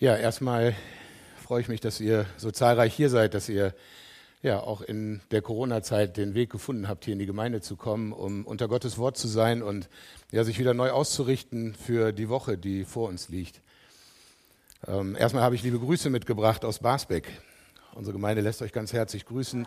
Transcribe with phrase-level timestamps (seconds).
[0.00, 0.74] Ja, erstmal
[1.40, 3.74] freue ich mich, dass ihr so zahlreich hier seid, dass ihr
[4.42, 8.12] ja auch in der Corona-Zeit den Weg gefunden habt, hier in die Gemeinde zu kommen,
[8.12, 9.88] um unter Gottes Wort zu sein und
[10.32, 13.60] ja, sich wieder neu auszurichten für die Woche, die vor uns liegt.
[14.88, 17.28] Ähm, erstmal habe ich liebe Grüße mitgebracht aus Basbeck.
[17.94, 19.64] Unsere Gemeinde lässt euch ganz herzlich grüßen.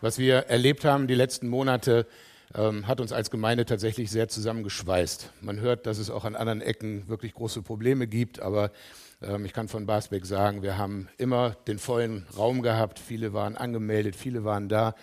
[0.00, 2.08] Was wir erlebt haben die letzten Monate,
[2.56, 5.30] ähm, hat uns als Gemeinde tatsächlich sehr zusammengeschweißt.
[5.42, 8.72] Man hört, dass es auch an anderen Ecken wirklich große Probleme gibt, aber
[9.22, 12.98] ähm, ich kann von Basbeck sagen, wir haben immer den vollen Raum gehabt.
[12.98, 14.94] Viele waren angemeldet, viele waren da.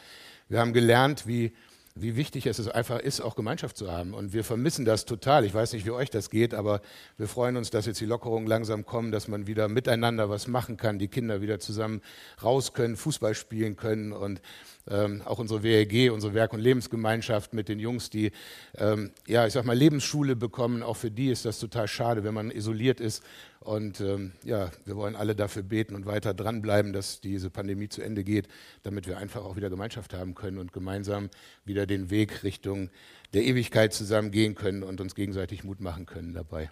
[0.50, 1.54] Wir haben gelernt, wie,
[1.94, 4.14] wie wichtig es einfach ist, auch Gemeinschaft zu haben.
[4.14, 5.46] Und wir vermissen das total.
[5.46, 6.82] Ich weiß nicht, wie euch das geht, aber
[7.18, 10.78] wir freuen uns, dass jetzt die Lockerungen langsam kommen, dass man wieder miteinander was machen
[10.78, 12.02] kann, die Kinder wieder zusammen
[12.42, 14.42] raus können, Fußball spielen können und
[14.90, 18.32] ähm, auch unsere WLG, unsere Werk- und Lebensgemeinschaft mit den Jungs, die,
[18.78, 20.82] ähm, ja, ich sag mal, Lebensschule bekommen.
[20.84, 23.22] Auch für die ist das total schade, wenn man isoliert ist.
[23.68, 28.02] Und ähm, ja, wir wollen alle dafür beten und weiter dranbleiben, dass diese Pandemie zu
[28.02, 28.48] Ende geht,
[28.84, 31.30] damit wir einfach auch wieder Gemeinschaft haben können und gemeinsam
[31.66, 32.90] wieder den Weg Richtung
[33.34, 36.72] der Ewigkeit zusammen gehen können und uns gegenseitig Mut machen können dabei.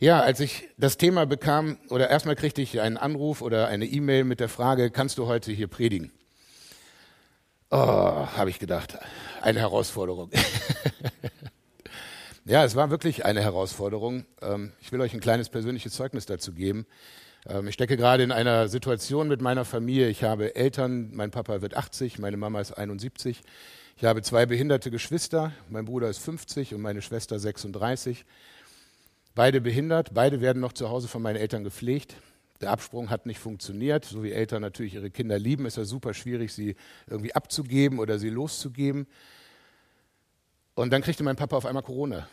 [0.00, 4.24] Ja, als ich das Thema bekam, oder erstmal kriegte ich einen Anruf oder eine E-Mail
[4.24, 6.10] mit der Frage, kannst du heute hier predigen?
[7.70, 8.98] Oh, habe ich gedacht,
[9.40, 10.32] eine Herausforderung.
[12.46, 14.24] ja, es war wirklich eine Herausforderung.
[14.40, 16.86] Ähm, ich will euch ein kleines persönliches Zeugnis dazu geben.
[17.48, 20.08] Ähm, ich stecke gerade in einer Situation mit meiner Familie.
[20.08, 23.42] Ich habe Eltern, mein Papa wird 80, meine Mama ist 71.
[23.96, 28.24] Ich habe zwei behinderte Geschwister, mein Bruder ist 50 und meine Schwester 36.
[29.34, 32.14] Beide behindert, beide werden noch zu Hause von meinen Eltern gepflegt.
[32.60, 34.04] Der Absprung hat nicht funktioniert.
[34.04, 36.76] So wie Eltern natürlich ihre Kinder lieben, ist es super schwierig, sie
[37.08, 39.08] irgendwie abzugeben oder sie loszugeben.
[40.76, 42.28] Und dann kriegte mein Papa auf einmal Corona.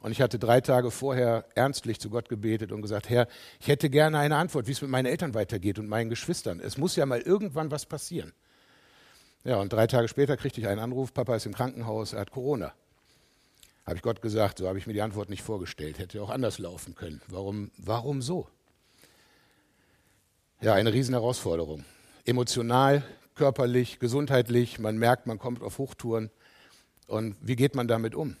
[0.00, 3.28] Und ich hatte drei Tage vorher ernstlich zu Gott gebetet und gesagt, Herr,
[3.60, 6.58] ich hätte gerne eine Antwort, wie es mit meinen Eltern weitergeht und meinen Geschwistern.
[6.58, 8.32] Es muss ja mal irgendwann was passieren.
[9.44, 12.32] Ja, und drei Tage später kriegte ich einen Anruf, Papa ist im Krankenhaus, er hat
[12.32, 12.72] Corona.
[13.86, 16.58] Habe ich Gott gesagt, so habe ich mir die Antwort nicht vorgestellt, hätte auch anders
[16.58, 17.22] laufen können.
[17.28, 18.48] Warum, warum so?
[20.60, 21.84] Ja, eine Riesenherausforderung.
[22.24, 23.04] Emotional,
[23.36, 24.80] körperlich, gesundheitlich.
[24.80, 26.30] Man merkt, man kommt auf Hochtouren.
[27.10, 28.36] Und wie geht man damit um?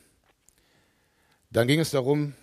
[1.50, 2.34] Dann ging es darum,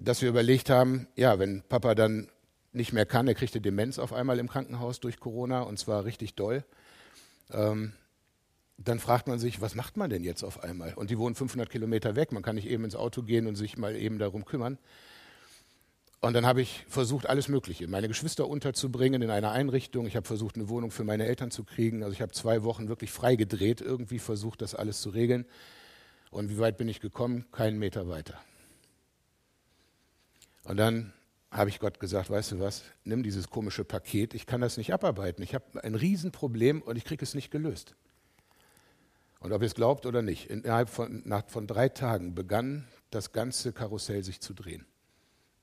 [0.00, 2.28] dass wir überlegt haben, ja, wenn Papa dann
[2.72, 6.34] nicht mehr kann, er kriegte Demenz auf einmal im Krankenhaus durch Corona und zwar richtig
[6.34, 6.64] doll.
[7.52, 7.92] Ähm,
[8.78, 10.94] dann fragt man sich, was macht man denn jetzt auf einmal?
[10.94, 13.76] Und die wohnen 500 Kilometer weg, man kann nicht eben ins Auto gehen und sich
[13.76, 14.78] mal eben darum kümmern.
[16.22, 20.06] Und dann habe ich versucht, alles Mögliche, meine Geschwister unterzubringen in einer Einrichtung.
[20.06, 22.02] Ich habe versucht, eine Wohnung für meine Eltern zu kriegen.
[22.02, 25.44] Also ich habe zwei Wochen wirklich frei gedreht, irgendwie versucht, das alles zu regeln.
[26.34, 27.44] Und wie weit bin ich gekommen?
[27.52, 28.40] Keinen Meter weiter.
[30.64, 31.12] Und dann
[31.52, 34.92] habe ich Gott gesagt, weißt du was, nimm dieses komische Paket, ich kann das nicht
[34.92, 35.44] abarbeiten.
[35.44, 37.94] Ich habe ein Riesenproblem und ich kriege es nicht gelöst.
[39.38, 43.30] Und ob ihr es glaubt oder nicht, innerhalb von, nach, von drei Tagen begann das
[43.30, 44.84] ganze Karussell sich zu drehen.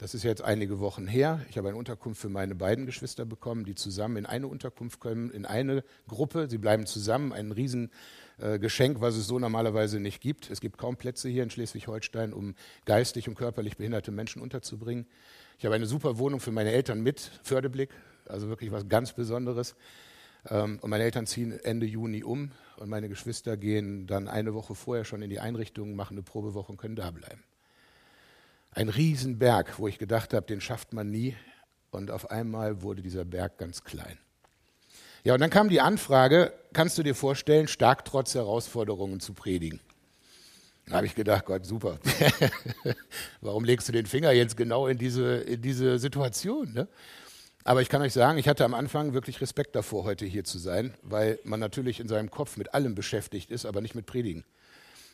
[0.01, 1.45] Das ist jetzt einige Wochen her.
[1.51, 5.29] Ich habe eine Unterkunft für meine beiden Geschwister bekommen, die zusammen in eine Unterkunft kommen,
[5.29, 6.49] in eine Gruppe.
[6.49, 7.31] Sie bleiben zusammen.
[7.31, 10.49] Ein Riesengeschenk, was es so normalerweise nicht gibt.
[10.49, 15.05] Es gibt kaum Plätze hier in Schleswig-Holstein, um geistig und körperlich behinderte Menschen unterzubringen.
[15.59, 17.91] Ich habe eine super Wohnung für meine Eltern mit Förderblick,
[18.25, 19.75] also wirklich was ganz Besonderes.
[20.49, 24.73] Ähm, und meine Eltern ziehen Ende Juni um und meine Geschwister gehen dann eine Woche
[24.73, 27.43] vorher schon in die Einrichtung, machen eine Probewoche und können da bleiben
[28.71, 31.35] ein Riesenberg, wo ich gedacht habe, den schafft man nie.
[31.91, 34.17] Und auf einmal wurde dieser Berg ganz klein.
[35.23, 39.79] Ja, und dann kam die Anfrage, kannst du dir vorstellen, stark trotz Herausforderungen zu predigen?
[40.87, 41.99] Da habe ich gedacht, Gott, super.
[43.41, 46.73] Warum legst du den Finger jetzt genau in diese, in diese Situation?
[46.73, 46.87] Ne?
[47.63, 50.57] Aber ich kann euch sagen, ich hatte am Anfang wirklich Respekt davor, heute hier zu
[50.57, 54.43] sein, weil man natürlich in seinem Kopf mit allem beschäftigt ist, aber nicht mit Predigen.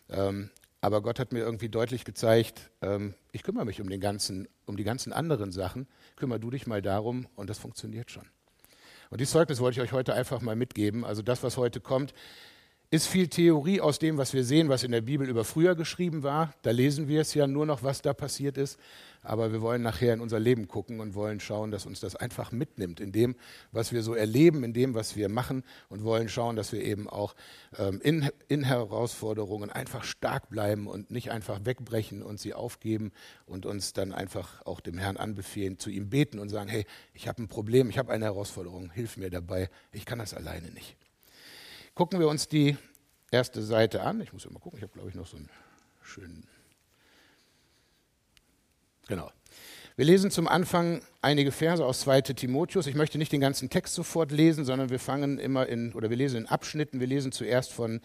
[0.10, 0.50] Ähm,
[0.88, 4.78] aber Gott hat mir irgendwie deutlich gezeigt, ähm, ich kümmere mich um, den ganzen, um
[4.78, 8.24] die ganzen anderen Sachen, kümmere du dich mal darum und das funktioniert schon.
[9.10, 11.04] Und dieses Zeugnis wollte ich euch heute einfach mal mitgeben.
[11.04, 12.14] Also das, was heute kommt,
[12.90, 16.24] ist viel Theorie aus dem, was wir sehen, was in der Bibel über früher geschrieben
[16.24, 16.54] war.
[16.62, 18.80] Da lesen wir es ja nur noch, was da passiert ist.
[19.24, 22.54] Aber wir wollen nachher in unser Leben gucken und wollen schauen, dass uns das einfach
[22.54, 23.36] mitnimmt in dem,
[23.74, 27.10] was wir so erleben, in dem, was wir machen und wollen schauen, dass wir eben
[27.10, 27.36] auch
[27.78, 33.12] ähm, in, in Herausforderungen einfach stark bleiben und nicht einfach wegbrechen und sie aufgeben
[33.46, 37.28] und uns dann einfach auch dem Herrn anbefehlen, zu ihm beten und sagen, hey, ich
[37.28, 40.96] habe ein Problem, ich habe eine Herausforderung, hilf mir dabei, ich kann das alleine nicht.
[41.98, 42.78] Gucken wir uns die
[43.32, 44.22] erste Seite an.
[44.22, 45.50] Ich muss ja mal gucken, ich habe glaube ich noch so einen
[46.04, 46.48] schönen
[49.08, 49.32] Genau.
[49.96, 52.22] Wir lesen zum Anfang einige Verse aus 2.
[52.22, 52.86] Timotheus.
[52.86, 56.18] Ich möchte nicht den ganzen Text sofort lesen, sondern wir fangen immer in, oder wir
[56.18, 57.00] lesen in Abschnitten.
[57.00, 58.00] Wir lesen zuerst von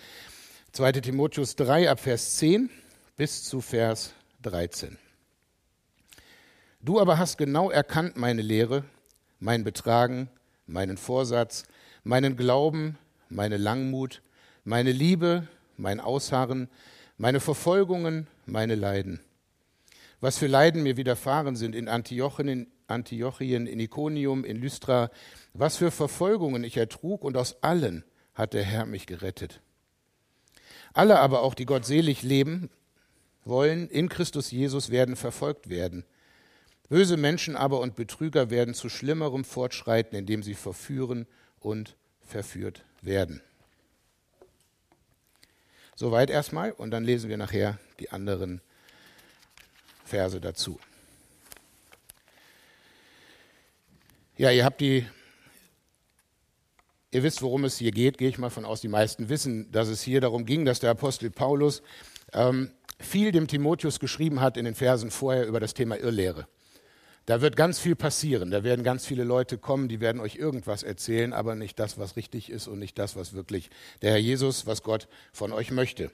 [0.72, 0.92] 2.
[0.92, 2.70] Timotheus 3 ab Vers 10
[3.18, 4.96] bis zu Vers 13.
[6.80, 8.84] Du aber hast genau erkannt meine Lehre,
[9.38, 10.30] mein Betragen,
[10.66, 11.64] meinen Vorsatz,
[12.04, 12.96] meinen Glauben,
[13.34, 14.22] meine Langmut,
[14.64, 15.46] meine Liebe,
[15.76, 16.68] mein Ausharren,
[17.18, 19.20] meine Verfolgungen, meine Leiden
[20.22, 25.10] was für Leiden mir widerfahren sind in Antiochien, in Antiochien, in Iconium, in Lystra,
[25.52, 29.60] was für Verfolgungen ich ertrug und aus allen hat der Herr mich gerettet.
[30.94, 32.70] Alle aber auch, die Gott selig leben
[33.44, 36.04] wollen, in Christus Jesus werden verfolgt werden.
[36.88, 41.26] Böse Menschen aber und Betrüger werden zu schlimmerem fortschreiten, indem sie verführen
[41.58, 43.42] und verführt werden.
[45.94, 48.60] Soweit erstmal und dann lesen wir nachher die anderen
[50.04, 50.80] Verse dazu.
[54.36, 55.06] Ja, ihr habt die,
[57.12, 58.80] ihr wisst, worum es hier geht, gehe ich mal von aus.
[58.80, 61.82] Die meisten wissen, dass es hier darum ging, dass der Apostel Paulus
[62.32, 66.48] ähm, viel dem Timotheus geschrieben hat in den Versen vorher über das Thema Irrlehre.
[67.26, 68.50] Da wird ganz viel passieren.
[68.50, 72.16] Da werden ganz viele Leute kommen, die werden euch irgendwas erzählen, aber nicht das, was
[72.16, 73.70] richtig ist und nicht das, was wirklich
[74.02, 76.10] der Herr Jesus, was Gott von euch möchte.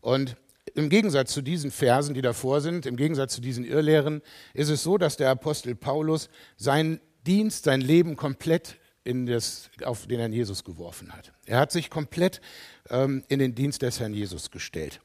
[0.00, 0.36] Und
[0.74, 4.22] im Gegensatz zu diesen Versen, die davor sind, im Gegensatz zu diesen Irrlehren,
[4.54, 10.06] ist es so, dass der Apostel Paulus seinen Dienst, sein Leben komplett in das, auf
[10.06, 11.32] den Herrn Jesus geworfen hat.
[11.46, 12.40] Er hat sich komplett
[12.88, 15.00] ähm, in den Dienst des Herrn Jesus gestellt.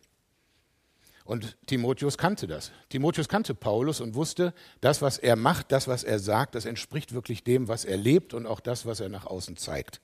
[1.29, 2.71] Und Timotheus kannte das.
[2.89, 7.13] Timotheus kannte Paulus und wusste, das, was er macht, das, was er sagt, das entspricht
[7.13, 10.01] wirklich dem, was er lebt und auch das, was er nach außen zeigt.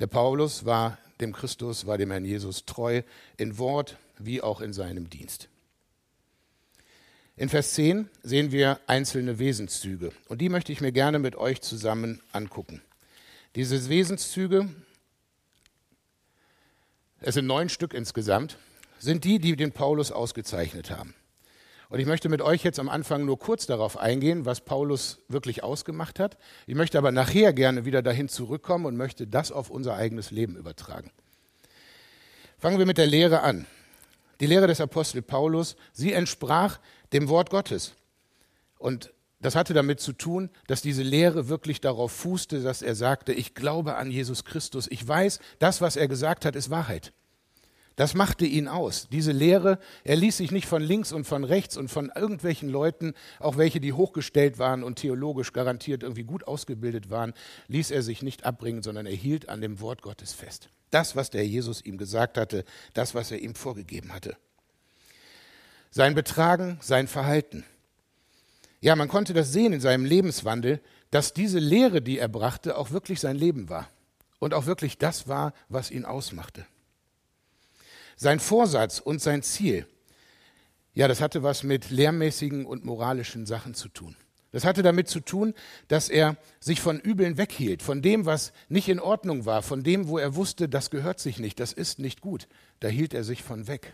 [0.00, 3.02] Der Paulus war dem Christus, war dem Herrn Jesus treu,
[3.36, 5.48] in Wort wie auch in seinem Dienst.
[7.36, 11.60] In Vers 10 sehen wir einzelne Wesenszüge und die möchte ich mir gerne mit euch
[11.60, 12.82] zusammen angucken.
[13.54, 14.68] Diese Wesenszüge,
[17.20, 18.58] es sind neun Stück insgesamt,
[19.02, 21.14] sind die, die den Paulus ausgezeichnet haben.
[21.88, 25.62] Und ich möchte mit euch jetzt am Anfang nur kurz darauf eingehen, was Paulus wirklich
[25.62, 26.38] ausgemacht hat.
[26.66, 30.56] Ich möchte aber nachher gerne wieder dahin zurückkommen und möchte das auf unser eigenes Leben
[30.56, 31.10] übertragen.
[32.58, 33.66] Fangen wir mit der Lehre an.
[34.40, 36.78] Die Lehre des Apostel Paulus, sie entsprach
[37.12, 37.94] dem Wort Gottes.
[38.78, 43.32] Und das hatte damit zu tun, dass diese Lehre wirklich darauf fußte, dass er sagte,
[43.32, 44.86] ich glaube an Jesus Christus.
[44.90, 47.12] Ich weiß, das, was er gesagt hat, ist Wahrheit.
[47.96, 49.08] Das machte ihn aus.
[49.12, 53.12] Diese Lehre, er ließ sich nicht von links und von rechts und von irgendwelchen Leuten,
[53.38, 57.34] auch welche, die hochgestellt waren und theologisch garantiert irgendwie gut ausgebildet waren,
[57.68, 60.70] ließ er sich nicht abbringen, sondern er hielt an dem Wort Gottes fest.
[60.90, 64.36] Das, was der Jesus ihm gesagt hatte, das, was er ihm vorgegeben hatte.
[65.90, 67.64] Sein Betragen, sein Verhalten.
[68.80, 70.80] Ja, man konnte das sehen in seinem Lebenswandel,
[71.10, 73.88] dass diese Lehre, die er brachte, auch wirklich sein Leben war
[74.38, 76.66] und auch wirklich das war, was ihn ausmachte.
[78.22, 79.84] Sein Vorsatz und sein Ziel,
[80.94, 84.14] ja, das hatte was mit lehrmäßigen und moralischen Sachen zu tun.
[84.52, 85.54] Das hatte damit zu tun,
[85.88, 90.06] dass er sich von Übeln weghielt, von dem, was nicht in Ordnung war, von dem,
[90.06, 92.46] wo er wusste, das gehört sich nicht, das ist nicht gut.
[92.78, 93.92] Da hielt er sich von weg.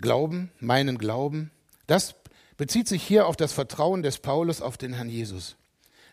[0.00, 1.50] Glauben, meinen Glauben,
[1.88, 2.14] das
[2.56, 5.56] bezieht sich hier auf das Vertrauen des Paulus auf den Herrn Jesus.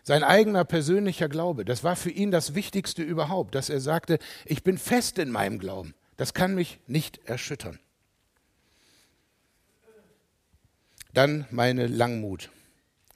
[0.02, 4.64] Sein eigener persönlicher Glaube, das war für ihn das Wichtigste überhaupt, dass er sagte, ich
[4.64, 7.78] bin fest in meinem Glauben, das kann mich nicht erschüttern.
[11.14, 12.50] Dann meine Langmut.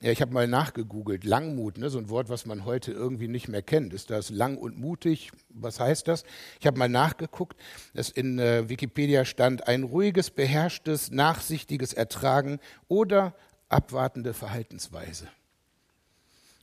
[0.02, 1.24] Ja, ich habe mal nachgegoogelt.
[1.24, 3.94] Langmut, ne, so ein Wort, was man heute irgendwie nicht mehr kennt.
[3.94, 5.30] Ist das lang und mutig?
[5.48, 6.24] Was heißt das?
[6.60, 7.56] Ich habe mal nachgeguckt.
[7.94, 13.34] dass in äh, Wikipedia stand ein ruhiges, beherrschtes, nachsichtiges Ertragen oder
[13.70, 15.28] abwartende Verhaltensweise.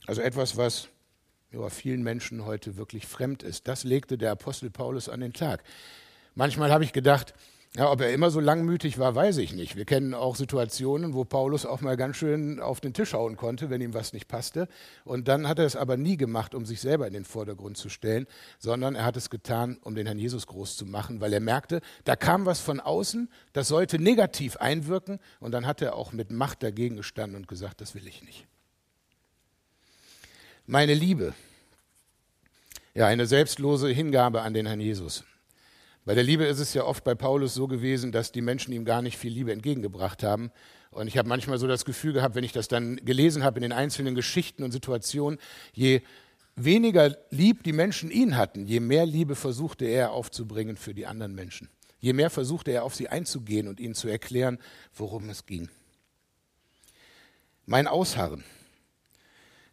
[0.06, 0.88] Also etwas, was
[1.50, 3.68] ja, vielen Menschen heute wirklich fremd ist.
[3.68, 5.62] Das legte der Apostel Paulus an den Tag.
[6.34, 7.32] Manchmal habe ich gedacht,
[7.76, 9.74] ja, ob er immer so langmütig war, weiß ich nicht.
[9.74, 13.68] Wir kennen auch Situationen, wo Paulus auch mal ganz schön auf den Tisch hauen konnte,
[13.68, 14.68] wenn ihm was nicht passte.
[15.04, 17.88] Und dann hat er es aber nie gemacht, um sich selber in den Vordergrund zu
[17.88, 18.28] stellen,
[18.60, 21.80] sondern er hat es getan, um den Herrn Jesus groß zu machen, weil er merkte,
[22.04, 25.18] da kam was von außen, das sollte negativ einwirken.
[25.40, 28.46] Und dann hat er auch mit Macht dagegen gestanden und gesagt, das will ich nicht
[30.66, 31.34] meine Liebe.
[32.94, 35.24] Ja, eine selbstlose Hingabe an den Herrn Jesus.
[36.04, 38.84] Bei der Liebe ist es ja oft bei Paulus so gewesen, dass die Menschen ihm
[38.84, 40.50] gar nicht viel Liebe entgegengebracht haben.
[40.90, 43.62] Und ich habe manchmal so das Gefühl gehabt, wenn ich das dann gelesen habe in
[43.62, 45.38] den einzelnen Geschichten und Situationen,
[45.72, 46.02] je
[46.56, 51.34] weniger lieb die Menschen ihn hatten, je mehr Liebe versuchte er aufzubringen für die anderen
[51.34, 51.68] Menschen.
[52.04, 54.58] je mehr versuchte er auf sie einzugehen und ihnen zu erklären,
[54.94, 55.70] worum es ging.
[57.64, 58.44] Mein Ausharren.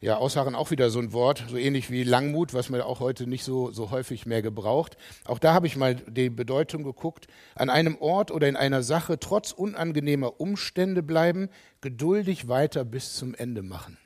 [0.04, 3.28] Ja, Ausharren auch wieder so ein Wort, so ähnlich wie Langmut, was man auch heute
[3.28, 4.98] nicht so, so häufig mehr gebraucht.
[5.26, 7.28] Auch da habe ich mal die Bedeutung geguckt.
[7.54, 11.50] An einem Ort oder in einer Sache trotz unangenehmer Umstände bleiben,
[11.82, 14.00] geduldig weiter bis zum Ende machen.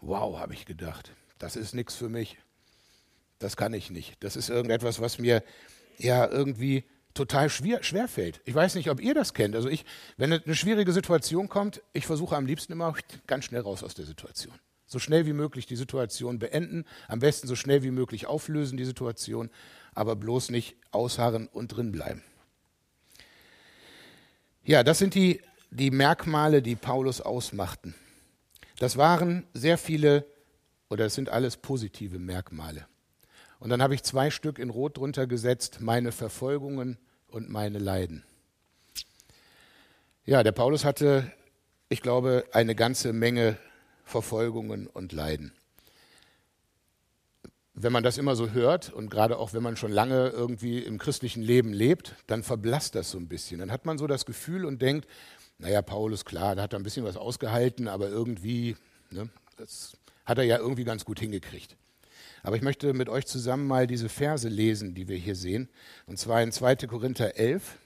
[0.00, 1.12] Wow, habe ich gedacht.
[1.38, 2.36] Das ist nichts für mich.
[3.38, 4.16] Das kann ich nicht.
[4.18, 5.44] Das ist irgendetwas, was mir
[5.96, 6.82] ja irgendwie
[7.14, 8.40] total schwer, schwer fällt.
[8.44, 9.54] Ich weiß nicht, ob ihr das kennt.
[9.54, 9.84] Also ich,
[10.16, 12.94] wenn eine schwierige Situation kommt, ich versuche am liebsten immer
[13.26, 14.54] ganz schnell raus aus der Situation.
[14.86, 18.84] So schnell wie möglich die Situation beenden, am besten so schnell wie möglich auflösen die
[18.84, 19.50] Situation,
[19.94, 22.22] aber bloß nicht ausharren und drin bleiben.
[24.64, 25.40] Ja, das sind die,
[25.70, 27.94] die Merkmale, die Paulus ausmachten.
[28.78, 30.26] Das waren sehr viele,
[30.90, 32.86] oder es sind alles positive Merkmale.
[33.64, 38.22] Und dann habe ich zwei Stück in Rot drunter gesetzt, meine Verfolgungen und meine Leiden.
[40.26, 41.32] Ja, der Paulus hatte,
[41.88, 43.56] ich glaube, eine ganze Menge
[44.04, 45.54] Verfolgungen und Leiden.
[47.72, 50.98] Wenn man das immer so hört und gerade auch wenn man schon lange irgendwie im
[50.98, 53.60] christlichen Leben lebt, dann verblasst das so ein bisschen.
[53.60, 55.08] Dann hat man so das Gefühl und denkt,
[55.56, 58.76] naja, Paulus, klar, da hat er ein bisschen was ausgehalten, aber irgendwie,
[59.08, 61.78] ne, das hat er ja irgendwie ganz gut hingekriegt.
[62.44, 65.70] Aber ich möchte mit euch zusammen mal diese Verse lesen, die wir hier sehen.
[66.06, 66.76] Und zwar in 2.
[66.86, 67.78] Korinther 11.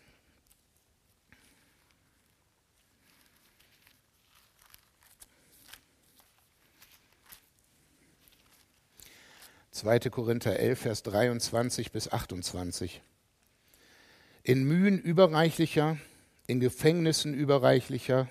[9.70, 13.00] Zweite Korinther 11, Vers 23 bis 28.
[14.42, 15.98] In Mühen überreichlicher,
[16.48, 18.28] in Gefängnissen überreichlicher,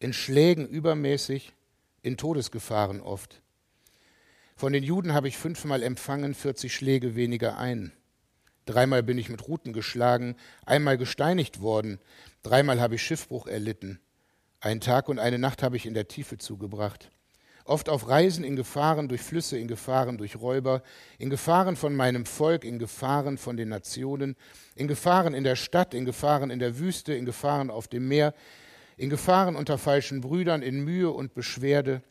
[0.00, 1.52] in Schlägen übermäßig,
[2.02, 3.40] in Todesgefahren oft
[4.60, 7.92] von den Juden habe ich fünfmal empfangen, 40 Schläge weniger ein.
[8.66, 10.36] Dreimal bin ich mit Ruten geschlagen,
[10.66, 11.98] einmal gesteinigt worden,
[12.42, 14.00] dreimal habe ich Schiffbruch erlitten.
[14.60, 17.10] Einen Tag und eine Nacht habe ich in der Tiefe zugebracht.
[17.64, 20.82] Oft auf Reisen in Gefahren durch Flüsse, in Gefahren durch Räuber,
[21.16, 24.36] in Gefahren von meinem Volk, in Gefahren von den Nationen,
[24.74, 28.34] in Gefahren in der Stadt, in Gefahren in der Wüste, in Gefahren auf dem Meer,
[28.98, 32.02] in Gefahren unter falschen Brüdern, in Mühe und Beschwerde,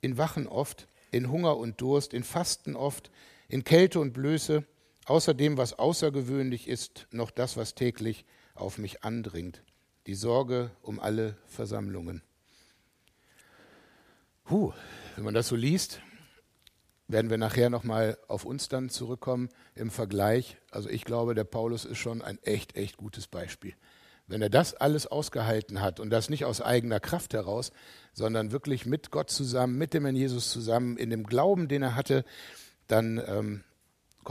[0.00, 3.10] in Wachen oft, in Hunger und Durst, in Fasten oft,
[3.48, 4.64] in Kälte und Blöße,
[5.06, 8.24] außer dem, was außergewöhnlich ist, noch das, was täglich
[8.54, 9.62] auf mich andringt,
[10.06, 12.22] die Sorge um alle Versammlungen.
[14.44, 14.72] Puh,
[15.16, 16.00] wenn man das so liest,
[17.08, 20.56] werden wir nachher nochmal auf uns dann zurückkommen im Vergleich.
[20.70, 23.74] Also ich glaube, der Paulus ist schon ein echt, echt gutes Beispiel.
[24.30, 27.72] Wenn er das alles ausgehalten hat und das nicht aus eigener Kraft heraus,
[28.12, 31.96] sondern wirklich mit Gott zusammen, mit dem Herrn Jesus zusammen, in dem Glauben, den er
[31.96, 32.24] hatte,
[32.86, 33.64] dann ähm,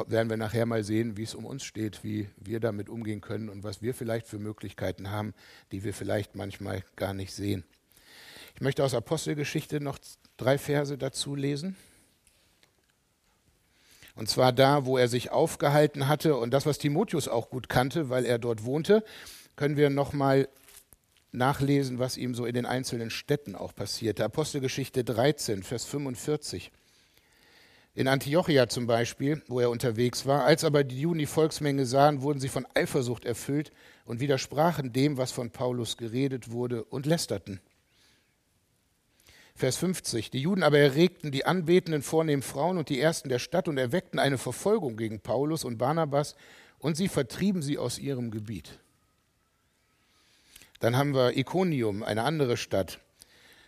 [0.08, 3.50] werden wir nachher mal sehen, wie es um uns steht, wie wir damit umgehen können
[3.50, 5.34] und was wir vielleicht für Möglichkeiten haben,
[5.74, 7.66] die wir vielleicht manchmal gar nicht sehen.
[8.56, 10.00] Ich möchte aus Apostelgeschichte noch
[10.38, 11.76] drei Verse dazu lesen.
[14.16, 18.10] Und zwar da, wo er sich aufgehalten hatte und das, was Timotheus auch gut kannte,
[18.10, 19.04] weil er dort wohnte
[19.60, 20.48] können wir nochmal
[21.34, 24.24] nachlesen, was ihm so in den einzelnen Städten auch passierte.
[24.24, 26.72] Apostelgeschichte 13, Vers 45.
[27.94, 32.22] In Antiochia zum Beispiel, wo er unterwegs war, als aber die Juden die Volksmenge sahen,
[32.22, 33.74] wurden sie von Eifersucht erfüllt
[34.06, 37.60] und widersprachen dem, was von Paulus geredet wurde, und lästerten.
[39.56, 40.32] Vers 50.
[40.32, 44.20] Die Juden aber erregten die anbetenden vornehmen Frauen und die Ersten der Stadt und erweckten
[44.20, 46.38] eine Verfolgung gegen Paulus und Barnabas,
[46.78, 48.80] und sie vertrieben sie aus ihrem Gebiet.
[50.80, 53.02] Dann haben wir Iconium, eine andere Stadt.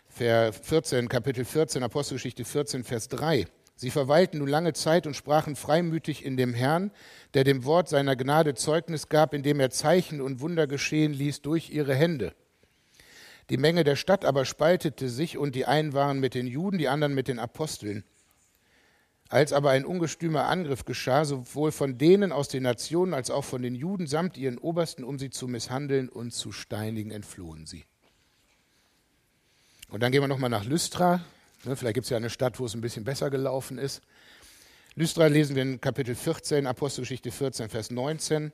[0.08, 3.48] Vers 14, Kapitel 14, Apostelgeschichte 14, Vers 3.
[3.76, 6.92] Sie verweilten nun lange Zeit und sprachen freimütig in dem Herrn,
[7.34, 11.70] der dem Wort seiner Gnade Zeugnis gab, indem er Zeichen und Wunder geschehen ließ durch
[11.70, 12.34] ihre Hände.
[13.50, 16.88] Die Menge der Stadt aber spaltete sich, und die einen waren mit den Juden, die
[16.88, 18.06] anderen mit den Aposteln.
[19.32, 23.62] Als aber ein ungestümer Angriff geschah, sowohl von denen aus den Nationen als auch von
[23.62, 27.86] den Juden samt ihren Obersten, um sie zu misshandeln und zu steinigen, entflohen sie.
[29.88, 31.22] Und dann gehen wir nochmal nach Lystra.
[31.64, 34.02] Ne, vielleicht gibt es ja eine Stadt, wo es ein bisschen besser gelaufen ist.
[34.96, 38.52] Lystra lesen wir in Kapitel 14, Apostelgeschichte 14, Vers 19.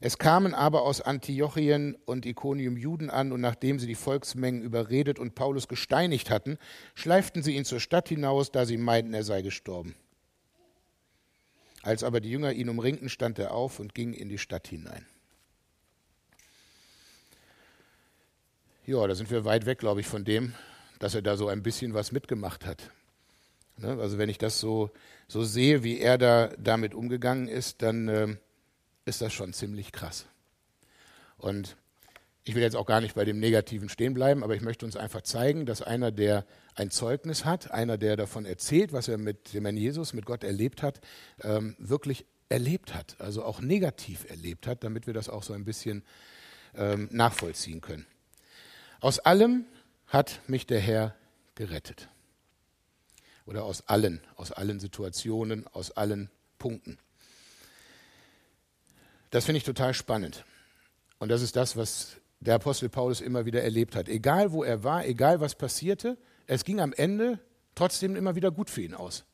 [0.00, 5.20] Es kamen aber aus Antiochien und Iconium Juden an, und nachdem sie die Volksmengen überredet
[5.20, 6.58] und Paulus gesteinigt hatten,
[6.96, 9.94] schleiften sie ihn zur Stadt hinaus, da sie meinten, er sei gestorben.
[11.88, 15.06] Als aber die Jünger ihn umringten, stand er auf und ging in die Stadt hinein.
[18.84, 20.52] Ja, da sind wir weit weg, glaube ich, von dem,
[20.98, 22.90] dass er da so ein bisschen was mitgemacht hat.
[23.78, 24.90] Ne, also wenn ich das so,
[25.28, 28.36] so sehe, wie er da damit umgegangen ist, dann äh,
[29.06, 30.26] ist das schon ziemlich krass.
[31.38, 31.78] Und
[32.48, 34.96] ich will jetzt auch gar nicht bei dem Negativen stehen bleiben, aber ich möchte uns
[34.96, 39.52] einfach zeigen, dass einer, der ein Zeugnis hat, einer, der davon erzählt, was er mit
[39.52, 41.02] dem Herrn Jesus, mit Gott erlebt hat,
[41.42, 45.66] ähm, wirklich erlebt hat, also auch negativ erlebt hat, damit wir das auch so ein
[45.66, 46.02] bisschen
[46.74, 48.06] ähm, nachvollziehen können.
[49.00, 49.66] Aus allem
[50.06, 51.14] hat mich der Herr
[51.54, 52.08] gerettet.
[53.44, 56.98] Oder aus allen, aus allen Situationen, aus allen Punkten.
[59.28, 60.46] Das finde ich total spannend.
[61.18, 64.08] Und das ist das, was der Apostel Paulus immer wieder erlebt hat.
[64.08, 67.40] Egal wo er war, egal was passierte, es ging am Ende
[67.74, 69.24] trotzdem immer wieder gut für ihn aus.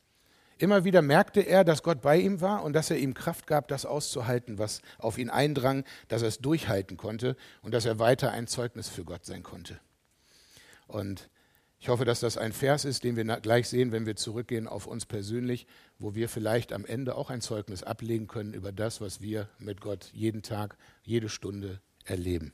[0.57, 3.67] Immer wieder merkte er, dass Gott bei ihm war und dass er ihm Kraft gab,
[3.67, 8.31] das auszuhalten, was auf ihn eindrang, dass er es durchhalten konnte und dass er weiter
[8.31, 9.79] ein Zeugnis für Gott sein konnte.
[10.87, 11.29] Und
[11.79, 14.87] ich hoffe, dass das ein Vers ist, den wir gleich sehen, wenn wir zurückgehen auf
[14.87, 15.67] uns persönlich,
[15.99, 19.81] wo wir vielleicht am Ende auch ein Zeugnis ablegen können über das, was wir mit
[19.81, 22.53] Gott jeden Tag, jede Stunde erleben.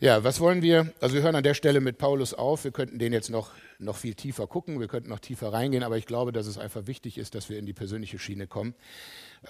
[0.00, 0.92] Ja, was wollen wir?
[1.00, 2.62] Also wir hören an der Stelle mit Paulus auf.
[2.62, 3.50] Wir könnten den jetzt noch,
[3.80, 6.86] noch viel tiefer gucken, wir könnten noch tiefer reingehen, aber ich glaube, dass es einfach
[6.86, 8.76] wichtig ist, dass wir in die persönliche Schiene kommen.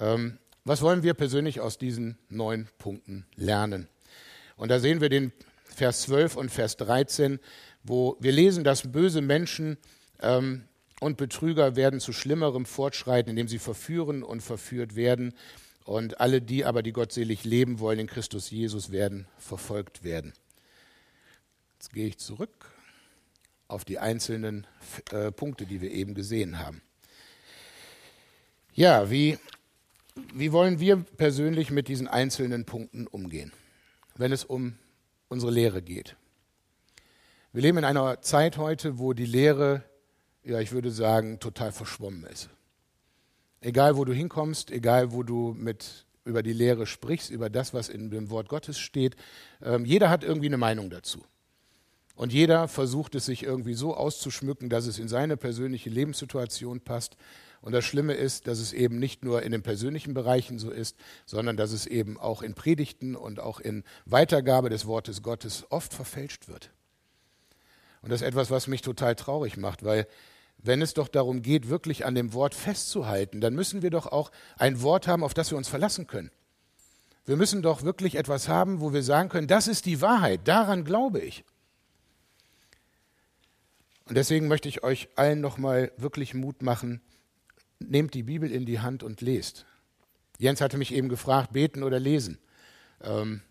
[0.00, 3.88] Ähm, was wollen wir persönlich aus diesen neun Punkten lernen?
[4.56, 5.32] Und da sehen wir den
[5.64, 7.40] Vers 12 und Vers 13,
[7.82, 9.76] wo wir lesen, dass böse Menschen
[10.22, 10.64] ähm,
[10.98, 15.34] und Betrüger werden zu schlimmerem fortschreiten, indem sie verführen und verführt werden.
[15.88, 20.35] Und alle die aber, die gottselig leben wollen in Christus Jesus, werden verfolgt werden.
[21.78, 22.66] Jetzt gehe ich zurück
[23.68, 24.66] auf die einzelnen
[25.12, 26.83] äh, Punkte, die wir eben gesehen haben.
[28.75, 29.38] Ja, wie,
[30.35, 33.50] wie wollen wir persönlich mit diesen einzelnen Punkten umgehen,
[34.14, 34.76] wenn es um
[35.28, 36.16] unsere Lehre geht?
[37.54, 39.85] Wir leben in einer Zeit heute, wo die Lehre,
[40.45, 42.50] ja, ich würde sagen, total verschwommen ist.
[43.60, 47.88] Egal, wo du hinkommst, egal, wo du mit über die Lehre sprichst, über das, was
[47.88, 49.16] in dem Wort Gottes steht,
[49.62, 51.24] ähm, jeder hat irgendwie eine Meinung dazu.
[52.14, 57.16] Und jeder versucht es sich irgendwie so auszuschmücken, dass es in seine persönliche Lebenssituation passt.
[57.61, 60.96] Und das Schlimme ist, dass es eben nicht nur in den persönlichen Bereichen so ist,
[61.26, 65.94] sondern dass es eben auch in Predigten und auch in Weitergabe des Wortes Gottes oft
[65.94, 66.70] verfälscht wird.
[68.02, 70.06] Und das ist etwas, was mich total traurig macht, weil
[70.59, 74.31] wenn es doch darum geht, wirklich an dem Wort festzuhalten, dann müssen wir doch auch
[74.57, 76.31] ein Wort haben, auf das wir uns verlassen können.
[77.25, 80.85] Wir müssen doch wirklich etwas haben, wo wir sagen können, das ist die Wahrheit, daran
[80.85, 81.44] glaube ich.
[84.07, 87.03] Und deswegen möchte ich euch allen nochmal wirklich Mut machen,
[87.79, 89.66] nehmt die Bibel in die Hand und lest.
[90.38, 92.38] Jens hatte mich eben gefragt, beten oder lesen.
[93.03, 93.42] Ähm,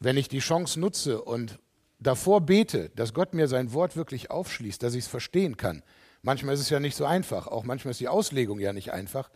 [0.00, 1.60] wenn ich die Chance nutze und
[2.00, 5.82] davor bete, dass Gott mir sein Wort wirklich aufschließt, dass ich es verstehen kann,
[6.22, 9.30] Manchmal ist es ja nicht so einfach, auch manchmal ist die Auslegung ja nicht einfach.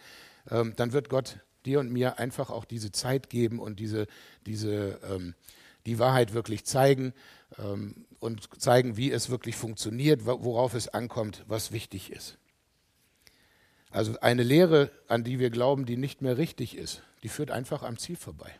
[0.51, 4.07] Ähm, dann wird Gott dir und mir einfach auch diese Zeit geben und diese,
[4.47, 5.35] diese, ähm,
[5.85, 7.13] die Wahrheit wirklich zeigen
[7.59, 12.39] ähm, und zeigen, wie es wirklich funktioniert, worauf es ankommt, was wichtig ist.
[13.91, 17.83] Also eine Lehre, an die wir glauben, die nicht mehr richtig ist, die führt einfach
[17.83, 18.53] am Ziel vorbei.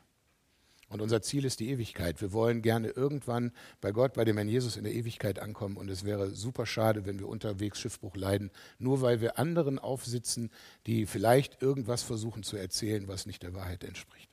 [0.89, 2.21] Und unser Ziel ist die Ewigkeit.
[2.21, 5.77] Wir wollen gerne irgendwann bei Gott, bei dem Herrn Jesus in der Ewigkeit ankommen.
[5.77, 10.51] Und es wäre super schade, wenn wir unterwegs Schiffbruch leiden, nur weil wir anderen aufsitzen,
[10.87, 14.31] die vielleicht irgendwas versuchen zu erzählen, was nicht der Wahrheit entspricht.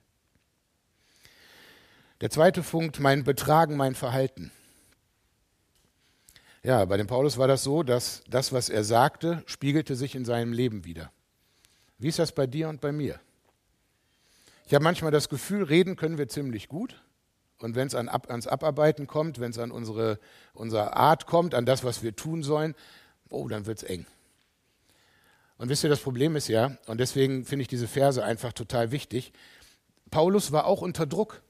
[2.21, 4.51] Der zweite Punkt, mein Betragen, mein Verhalten.
[6.61, 10.23] Ja, bei dem Paulus war das so, dass das, was er sagte, spiegelte sich in
[10.23, 11.11] seinem Leben wieder.
[11.97, 13.19] Wie ist das bei dir und bei mir?
[14.65, 17.01] Ich habe manchmal das Gefühl, reden können wir ziemlich gut.
[17.59, 20.19] Und wenn es an ab, ans Abarbeiten kommt, wenn es an unsere,
[20.53, 22.75] unsere Art kommt, an das, was wir tun sollen,
[23.29, 24.05] oh, dann wird es eng.
[25.57, 28.91] Und wisst ihr, das Problem ist ja, und deswegen finde ich diese Verse einfach total
[28.91, 29.31] wichtig,
[30.11, 31.41] Paulus war auch unter Druck.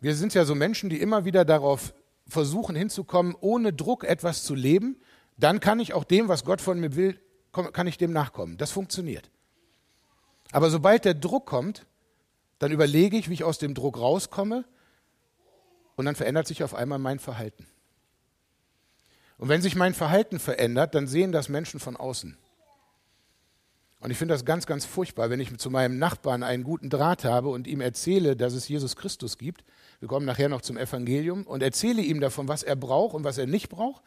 [0.00, 1.94] Wir sind ja so Menschen, die immer wieder darauf
[2.26, 4.96] versuchen hinzukommen, ohne Druck etwas zu leben.
[5.36, 7.20] Dann kann ich auch dem, was Gott von mir will,
[7.52, 8.56] kann ich dem nachkommen.
[8.56, 9.30] Das funktioniert.
[10.50, 11.86] Aber sobald der Druck kommt,
[12.62, 14.64] dann überlege ich, wie ich aus dem Druck rauskomme
[15.96, 17.66] und dann verändert sich auf einmal mein Verhalten.
[19.36, 22.38] Und wenn sich mein Verhalten verändert, dann sehen das Menschen von außen.
[23.98, 27.24] Und ich finde das ganz, ganz furchtbar, wenn ich zu meinem Nachbarn einen guten Draht
[27.24, 29.64] habe und ihm erzähle, dass es Jesus Christus gibt.
[29.98, 33.38] Wir kommen nachher noch zum Evangelium und erzähle ihm davon, was er braucht und was
[33.38, 34.04] er nicht braucht.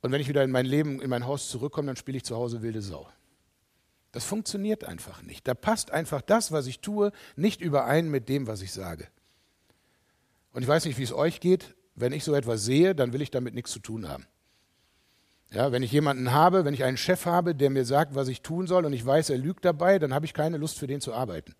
[0.00, 2.36] Und wenn ich wieder in mein Leben, in mein Haus zurückkomme, dann spiele ich zu
[2.36, 3.08] Hause wilde Sau.
[4.12, 5.46] Das funktioniert einfach nicht.
[5.46, 9.08] Da passt einfach das, was ich tue, nicht überein mit dem, was ich sage.
[10.52, 11.74] Und ich weiß nicht, wie es euch geht.
[11.94, 14.26] Wenn ich so etwas sehe, dann will ich damit nichts zu tun haben.
[15.50, 18.42] Ja, wenn ich jemanden habe, wenn ich einen Chef habe, der mir sagt, was ich
[18.42, 21.00] tun soll und ich weiß, er lügt dabei, dann habe ich keine Lust für den
[21.00, 21.54] zu arbeiten.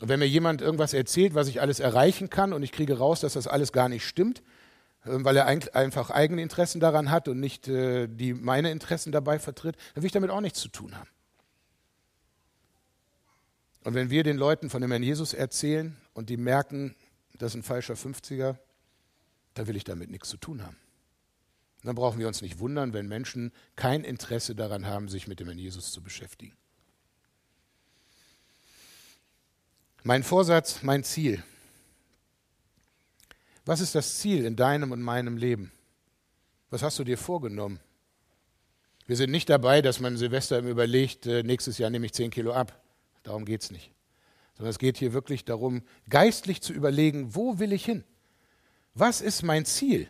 [0.00, 3.20] Und wenn mir jemand irgendwas erzählt, was ich alles erreichen kann und ich kriege raus,
[3.20, 4.42] dass das alles gar nicht stimmt,
[5.04, 9.76] weil er einfach eigene Interessen daran hat und nicht äh, die meine Interessen dabei vertritt,
[9.94, 11.08] dann will ich damit auch nichts zu tun haben.
[13.84, 16.94] Und wenn wir den Leuten von dem Herrn Jesus erzählen und die merken,
[17.38, 18.56] das ist ein falscher 50er,
[19.54, 20.76] dann will ich damit nichts zu tun haben.
[21.84, 25.46] Dann brauchen wir uns nicht wundern, wenn Menschen kein Interesse daran haben, sich mit dem
[25.46, 26.56] Herrn Jesus zu beschäftigen.
[30.02, 31.42] Mein Vorsatz, mein Ziel.
[33.68, 35.70] Was ist das Ziel in deinem und meinem Leben?
[36.70, 37.80] Was hast du dir vorgenommen?
[39.06, 42.54] Wir sind nicht dabei, dass man Silvester überlegt, äh, nächstes Jahr nehme ich 10 Kilo
[42.54, 42.82] ab.
[43.24, 43.92] Darum geht es nicht.
[44.54, 48.04] Sondern es geht hier wirklich darum, geistlich zu überlegen, wo will ich hin?
[48.94, 50.08] Was ist mein Ziel?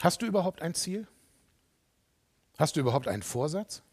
[0.00, 1.06] Hast du überhaupt ein Ziel?
[2.58, 3.84] Hast du überhaupt einen Vorsatz?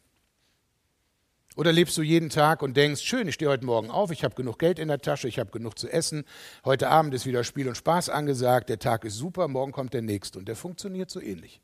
[1.58, 4.36] Oder lebst du jeden Tag und denkst, schön, ich stehe heute Morgen auf, ich habe
[4.36, 6.24] genug Geld in der Tasche, ich habe genug zu essen,
[6.63, 10.04] heute Abend ist wieder Spiel und Spaß angesagt, der Tag ist super, morgen kommt der
[10.04, 11.60] nächste und der funktioniert so ähnlich.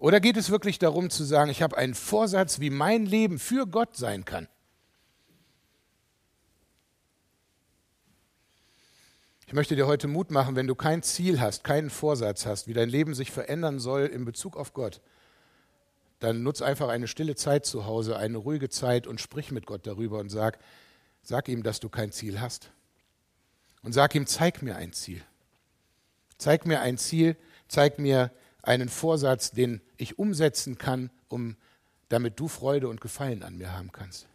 [0.00, 3.64] Oder geht es wirklich darum zu sagen, ich habe einen Vorsatz, wie mein Leben für
[3.64, 4.48] Gott sein kann?
[9.46, 12.74] Ich möchte dir heute Mut machen, wenn du kein Ziel hast, keinen Vorsatz hast, wie
[12.74, 15.00] dein Leben sich verändern soll in Bezug auf Gott,
[16.18, 19.86] dann nutz einfach eine stille Zeit zu Hause, eine ruhige Zeit und sprich mit Gott
[19.86, 20.58] darüber und sag,
[21.22, 22.70] sag ihm, dass du kein Ziel hast.
[23.82, 25.22] Und sag ihm, zeig mir ein Ziel.
[26.38, 27.36] Zeig mir ein Ziel,
[27.68, 31.56] zeig mir einen Vorsatz, den ich umsetzen kann, um
[32.08, 34.26] damit du Freude und Gefallen an mir haben kannst.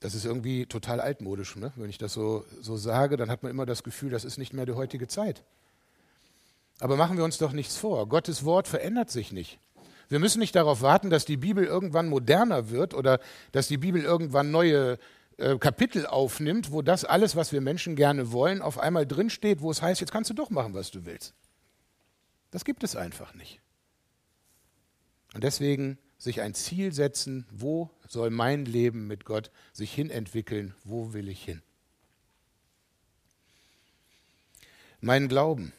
[0.00, 1.56] Das ist irgendwie total altmodisch.
[1.56, 1.72] Ne?
[1.76, 4.52] Wenn ich das so, so sage, dann hat man immer das Gefühl, das ist nicht
[4.52, 5.42] mehr die heutige Zeit.
[6.80, 8.08] Aber machen wir uns doch nichts vor.
[8.08, 9.58] Gottes Wort verändert sich nicht.
[10.08, 13.20] Wir müssen nicht darauf warten, dass die Bibel irgendwann moderner wird oder
[13.52, 14.98] dass die Bibel irgendwann neue
[15.36, 19.70] äh, Kapitel aufnimmt, wo das alles, was wir Menschen gerne wollen, auf einmal drinsteht, wo
[19.70, 21.34] es heißt, jetzt kannst du doch machen, was du willst.
[22.50, 23.60] Das gibt es einfach nicht.
[25.34, 31.12] Und deswegen sich ein Ziel setzen, wo soll mein Leben mit Gott sich hinentwickeln, wo
[31.12, 31.62] will ich hin.
[35.00, 35.72] Mein Glauben.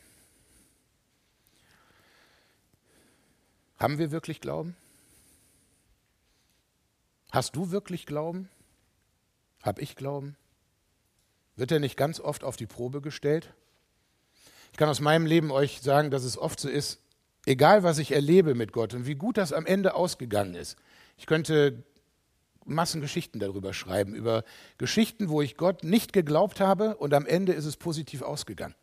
[3.80, 4.76] Haben wir wirklich Glauben?
[7.32, 8.50] Hast du wirklich Glauben?
[9.64, 10.36] Hab ich Glauben?
[11.56, 13.54] Wird er nicht ganz oft auf die Probe gestellt?
[14.72, 17.00] Ich kann aus meinem Leben euch sagen, dass es oft so ist,
[17.46, 20.78] egal was ich erlebe mit Gott und wie gut das am Ende ausgegangen ist.
[21.18, 21.84] Ich könnte
[22.66, 24.44] Massengeschichten darüber schreiben, über
[24.78, 28.76] Geschichten, wo ich Gott nicht geglaubt habe und am Ende ist es positiv ausgegangen.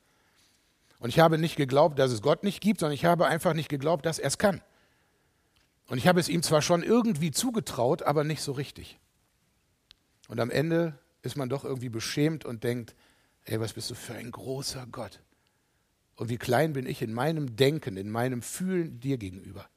[0.98, 3.68] Und ich habe nicht geglaubt, dass es Gott nicht gibt, sondern ich habe einfach nicht
[3.68, 4.62] geglaubt, dass er es kann.
[5.88, 8.98] Und ich habe es ihm zwar schon irgendwie zugetraut, aber nicht so richtig.
[10.28, 12.94] Und am Ende ist man doch irgendwie beschämt und denkt,
[13.44, 15.20] ey, was bist du für ein großer Gott?
[16.16, 19.68] Und wie klein bin ich in meinem Denken, in meinem Fühlen dir gegenüber.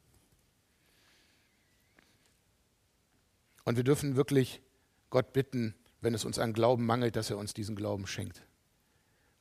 [3.65, 4.61] Und wir dürfen wirklich
[5.09, 8.41] Gott bitten, wenn es uns an Glauben mangelt, dass er uns diesen Glauben schenkt.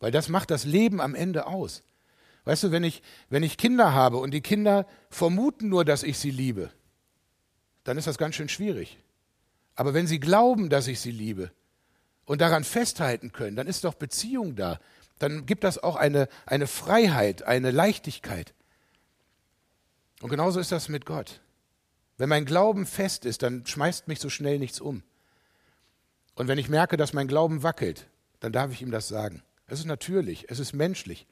[0.01, 1.83] Weil das macht das Leben am Ende aus.
[2.49, 6.19] Weißt du, wenn ich, wenn ich Kinder habe und die Kinder vermuten nur, dass ich
[6.19, 6.71] sie liebe,
[7.85, 8.99] dann ist das ganz schön schwierig.
[9.75, 11.53] Aber wenn sie glauben, dass ich sie liebe
[12.25, 14.79] und daran festhalten können, dann ist doch Beziehung da
[15.19, 18.55] dann gibt das auch eine, eine Freiheit, eine Leichtigkeit.
[20.21, 21.41] Und genauso ist das mit Gott.
[22.17, 25.03] Wenn mein Glauben fest ist, dann schmeißt mich so schnell nichts um.
[26.35, 28.07] Und wenn ich merke, dass mein Glauben wackelt,
[28.41, 29.43] dann darf ich ihm das sagen.
[29.67, 31.27] Es ist natürlich, es ist menschlich.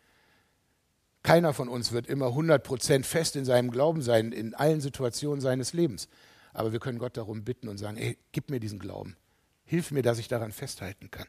[1.26, 5.72] Keiner von uns wird immer 100% fest in seinem Glauben sein, in allen Situationen seines
[5.72, 6.08] Lebens.
[6.52, 9.16] Aber wir können Gott darum bitten und sagen, ey, gib mir diesen Glauben.
[9.64, 11.26] Hilf mir, dass ich daran festhalten kann.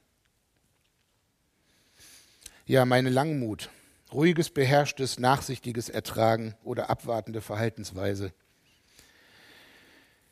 [2.68, 3.72] Ja, meine Langmut,
[4.14, 8.34] ruhiges, beherrschtes, nachsichtiges Ertragen oder abwartende Verhaltensweise.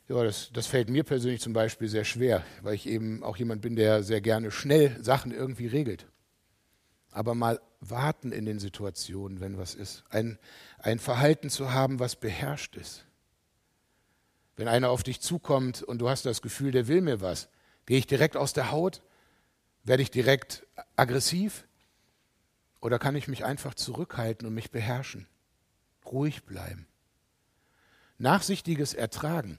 [0.08, 3.62] Ja, das, das fällt mir persönlich zum Beispiel sehr schwer, weil ich eben auch jemand
[3.62, 6.06] bin, der sehr gerne schnell Sachen irgendwie regelt.
[7.16, 10.04] Aber mal warten in den Situationen, wenn was ist.
[10.10, 10.38] Ein,
[10.78, 13.06] ein Verhalten zu haben, was beherrscht ist.
[14.54, 17.48] Wenn einer auf dich zukommt und du hast das Gefühl, der will mir was,
[17.86, 19.00] gehe ich direkt aus der Haut?
[19.82, 21.66] Werde ich direkt aggressiv?
[22.82, 25.26] Oder kann ich mich einfach zurückhalten und mich beherrschen?
[26.04, 26.86] Ruhig bleiben.
[28.18, 29.58] Nachsichtiges Ertragen.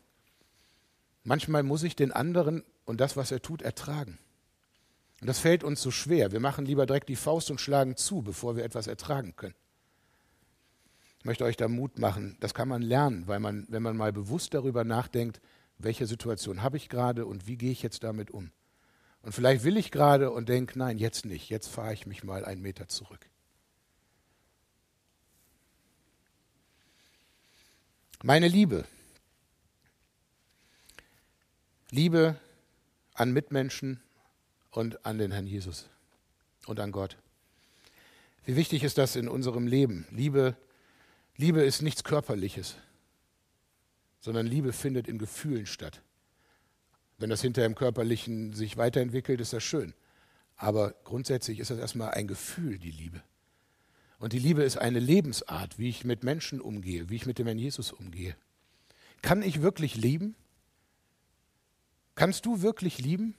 [1.24, 4.20] Manchmal muss ich den anderen und das, was er tut, ertragen.
[5.22, 6.32] Und das fällt uns so schwer.
[6.32, 9.56] Wir machen lieber direkt die Faust und schlagen zu, bevor wir etwas ertragen können.
[11.20, 12.38] Ich möchte euch da Mut machen.
[12.40, 15.42] Das kann man lernen, weil man, wenn man mal bewusst darüber nachdenkt,
[15.80, 18.52] welche Situation habe ich gerade und wie gehe ich jetzt damit um.
[19.24, 21.50] Und vielleicht will ich gerade und denke, nein, jetzt nicht.
[21.50, 23.28] Jetzt fahre ich mich mal einen Meter zurück.
[28.24, 28.86] Meine Liebe.
[31.92, 32.40] Liebe
[33.14, 34.02] an Mitmenschen
[34.72, 35.90] und an den Herrn Jesus
[36.66, 37.18] und an Gott.
[38.46, 40.08] Wie wichtig ist das in unserem Leben?
[40.12, 40.56] Liebe,
[41.36, 42.76] Liebe ist nichts Körperliches,
[44.20, 46.02] sondern Liebe findet in Gefühlen statt.
[47.18, 49.94] Wenn das hinter im Körperlichen sich weiterentwickelt, ist das schön.
[50.56, 53.22] Aber grundsätzlich ist das erstmal ein Gefühl, die Liebe.
[54.20, 57.46] Und die Liebe ist eine Lebensart, wie ich mit Menschen umgehe, wie ich mit dem
[57.46, 58.36] Herrn Jesus umgehe.
[59.22, 60.36] Kann ich wirklich lieben?
[62.16, 63.36] Kannst du wirklich lieben?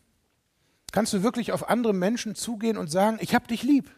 [0.92, 3.90] Kannst du wirklich auf andere Menschen zugehen und sagen, ich habe dich lieb?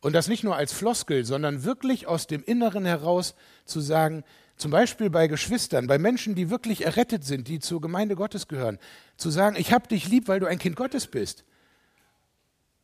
[0.00, 4.24] Und das nicht nur als Floskel, sondern wirklich aus dem Inneren heraus zu sagen,
[4.56, 8.78] zum Beispiel bei Geschwistern, bei Menschen, die wirklich errettet sind, die zur Gemeinde Gottes gehören,
[9.16, 11.44] zu sagen, ich habe dich lieb, weil du ein Kind Gottes bist.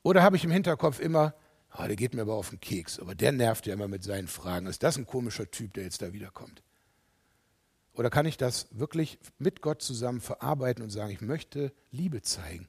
[0.03, 1.35] Oder habe ich im Hinterkopf immer,
[1.77, 4.29] oh, der geht mir aber auf den Keks, aber der nervt ja immer mit seinen
[4.29, 4.67] Fragen.
[4.67, 6.63] Ist das ein komischer Typ, der jetzt da wiederkommt?
[7.99, 12.69] Oder kann ich das wirklich mit Gott zusammen verarbeiten und sagen, ich möchte Liebe zeigen?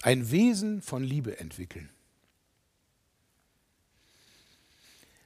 [0.00, 1.90] Ein Wesen von Liebe entwickeln.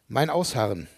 [0.09, 0.89] Mein Ausharren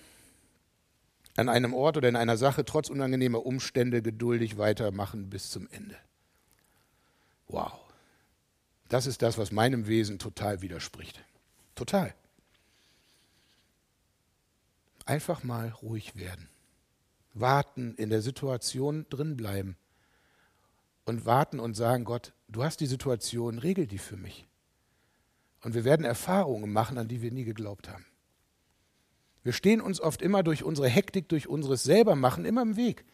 [1.34, 5.96] an einem Ort oder in einer Sache trotz unangenehmer Umstände geduldig weitermachen bis zum Ende.
[7.48, 7.80] Wow.
[8.90, 11.24] Das ist das, was meinem Wesen total widerspricht.
[11.74, 12.14] Total.
[15.04, 16.48] Einfach mal ruhig werden.
[17.34, 19.76] Warten, in der Situation drinbleiben.
[21.04, 24.46] Und warten und sagen, Gott, du hast die Situation, regel die für mich.
[25.62, 28.06] Und wir werden Erfahrungen machen, an die wir nie geglaubt haben.
[29.42, 33.04] Wir stehen uns oft immer durch unsere Hektik, durch unseres Selbermachen immer im Weg.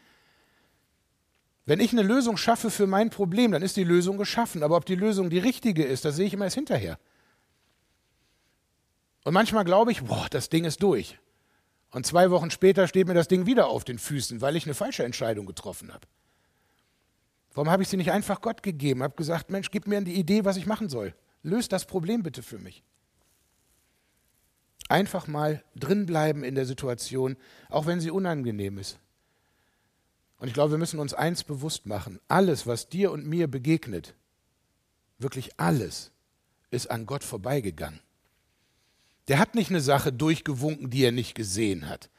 [1.65, 4.63] Wenn ich eine Lösung schaffe für mein Problem, dann ist die Lösung geschaffen.
[4.63, 6.99] Aber ob die Lösung die richtige ist, das sehe ich immer erst hinterher.
[9.25, 11.19] Und manchmal glaube ich, boah, das Ding ist durch.
[11.91, 14.75] Und zwei Wochen später steht mir das Ding wieder auf den Füßen, weil ich eine
[14.75, 16.07] falsche Entscheidung getroffen habe.
[17.55, 19.03] Warum habe ich sie nicht einfach Gott gegeben?
[19.03, 21.15] Habe gesagt, Mensch, gib mir die Idee, was ich machen soll.
[21.43, 22.83] Löst das Problem bitte für mich.
[24.89, 27.37] Einfach mal drinbleiben in der Situation,
[27.69, 28.99] auch wenn sie unangenehm ist.
[30.39, 32.21] Und ich glaube, wir müssen uns eins bewusst machen.
[32.29, 34.15] Alles, was dir und mir begegnet,
[35.19, 36.13] wirklich alles,
[36.71, 38.01] ist an Gott vorbeigegangen.
[39.29, 42.11] Der hat nicht eine Sache durchgewunken, die er nicht gesehen hat.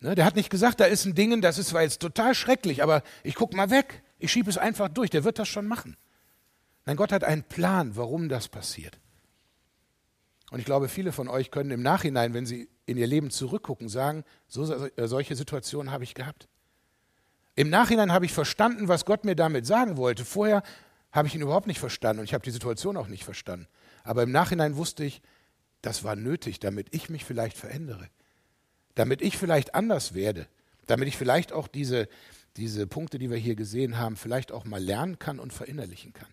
[0.00, 2.82] Ne, der hat nicht gesagt, da ist ein Ding, das ist zwar jetzt total schrecklich,
[2.82, 4.02] aber ich gucke mal weg.
[4.18, 5.10] Ich schiebe es einfach durch.
[5.10, 5.96] Der wird das schon machen.
[6.86, 8.98] Nein, Gott hat einen Plan, warum das passiert.
[10.50, 13.88] Und ich glaube, viele von euch können im Nachhinein, wenn sie in ihr Leben zurückgucken,
[13.88, 16.48] sagen, so, solche Situationen habe ich gehabt.
[17.56, 20.24] Im Nachhinein habe ich verstanden, was Gott mir damit sagen wollte.
[20.24, 20.62] Vorher
[21.12, 23.68] habe ich ihn überhaupt nicht verstanden und ich habe die Situation auch nicht verstanden.
[24.02, 25.22] Aber im Nachhinein wusste ich,
[25.84, 28.08] das war nötig, damit ich mich vielleicht verändere,
[28.94, 30.46] damit ich vielleicht anders werde,
[30.86, 32.08] damit ich vielleicht auch diese,
[32.56, 36.28] diese Punkte, die wir hier gesehen haben, vielleicht auch mal lernen kann und verinnerlichen kann.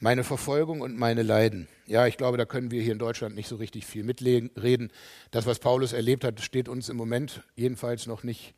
[0.00, 1.68] Meine Verfolgung und meine Leiden.
[1.86, 4.90] Ja, ich glaube, da können wir hier in Deutschland nicht so richtig viel mitreden.
[5.30, 8.52] Das, was Paulus erlebt hat, steht uns im Moment jedenfalls noch nicht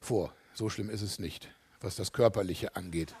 [0.00, 0.34] vor.
[0.54, 3.14] So schlimm ist es nicht, was das Körperliche angeht.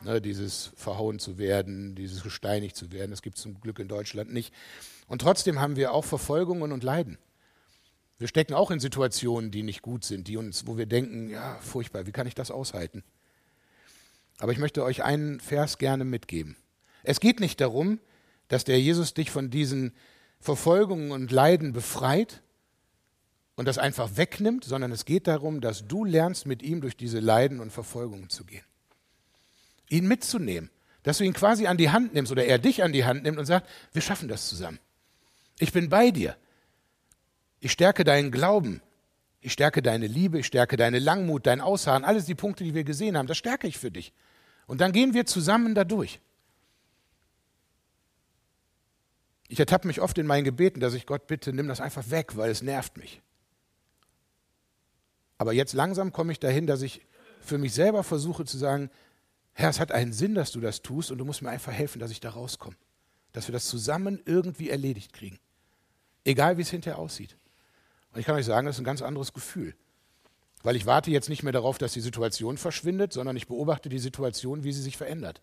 [0.00, 3.88] Ne, dieses verhauen zu werden, dieses gesteinigt zu werden, das gibt es zum Glück in
[3.88, 4.52] Deutschland nicht.
[5.06, 7.18] Und trotzdem haben wir auch Verfolgungen und Leiden.
[8.18, 11.56] Wir stecken auch in Situationen, die nicht gut sind, die uns, wo wir denken, ja,
[11.60, 13.02] furchtbar, wie kann ich das aushalten?
[14.38, 16.56] Aber ich möchte euch einen Vers gerne mitgeben.
[17.02, 17.98] Es geht nicht darum,
[18.48, 19.92] dass der Jesus dich von diesen
[20.38, 22.42] Verfolgungen und Leiden befreit
[23.56, 27.20] und das einfach wegnimmt, sondern es geht darum, dass du lernst, mit ihm durch diese
[27.20, 28.64] Leiden und Verfolgungen zu gehen.
[29.88, 30.70] Ihn mitzunehmen,
[31.02, 33.38] dass du ihn quasi an die Hand nimmst oder er dich an die Hand nimmt
[33.38, 34.78] und sagt, wir schaffen das zusammen.
[35.58, 36.36] Ich bin bei dir.
[37.60, 38.80] Ich stärke deinen Glauben.
[39.40, 42.84] Ich stärke deine Liebe, ich stärke deine Langmut, dein Ausharren, alles die Punkte, die wir
[42.84, 44.14] gesehen haben, das stärke ich für dich.
[44.66, 46.18] Und dann gehen wir zusammen da durch.
[49.48, 52.36] Ich ertappe mich oft in meinen Gebeten, dass ich Gott bitte, nimm das einfach weg,
[52.36, 53.20] weil es nervt mich.
[55.36, 57.02] Aber jetzt langsam komme ich dahin, dass ich
[57.40, 58.90] für mich selber versuche zu sagen,
[59.54, 62.00] Herr, es hat einen Sinn, dass du das tust und du musst mir einfach helfen,
[62.00, 62.76] dass ich da rauskomme.
[63.32, 65.38] Dass wir das zusammen irgendwie erledigt kriegen.
[66.24, 67.36] Egal, wie es hinterher aussieht.
[68.12, 69.74] Und ich kann euch sagen, das ist ein ganz anderes Gefühl.
[70.62, 73.98] Weil ich warte jetzt nicht mehr darauf, dass die Situation verschwindet, sondern ich beobachte die
[73.98, 75.42] Situation, wie sie sich verändert.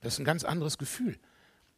[0.00, 1.18] Das ist ein ganz anderes Gefühl.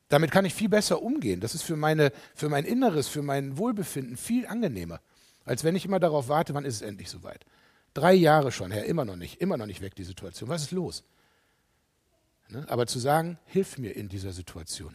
[0.08, 1.40] Damit kann ich viel besser umgehen.
[1.40, 5.00] Das ist für, meine, für mein Inneres, für mein Wohlbefinden viel angenehmer,
[5.44, 7.44] als wenn ich immer darauf warte, wann ist es endlich soweit.
[7.92, 10.48] Drei Jahre schon, Herr, immer noch nicht, immer noch nicht weg die Situation.
[10.48, 11.02] Was ist los?
[12.48, 12.64] Ne?
[12.68, 14.94] Aber zu sagen, hilf mir in dieser Situation.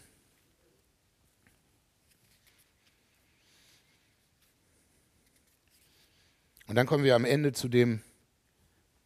[6.67, 8.01] Und dann kommen wir am Ende zu dem,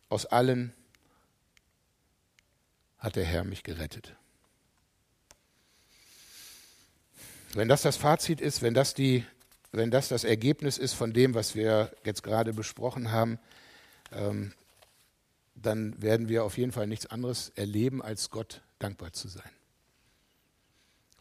[0.10, 0.72] aus allen
[3.00, 4.16] hat der Herr mich gerettet.
[7.54, 9.26] Wenn das das Fazit ist, wenn das, die,
[9.72, 13.40] wenn das das Ergebnis ist von dem, was wir jetzt gerade besprochen haben,
[14.12, 14.54] ähm,
[15.56, 19.50] dann werden wir auf jeden Fall nichts anderes erleben, als Gott dankbar zu sein.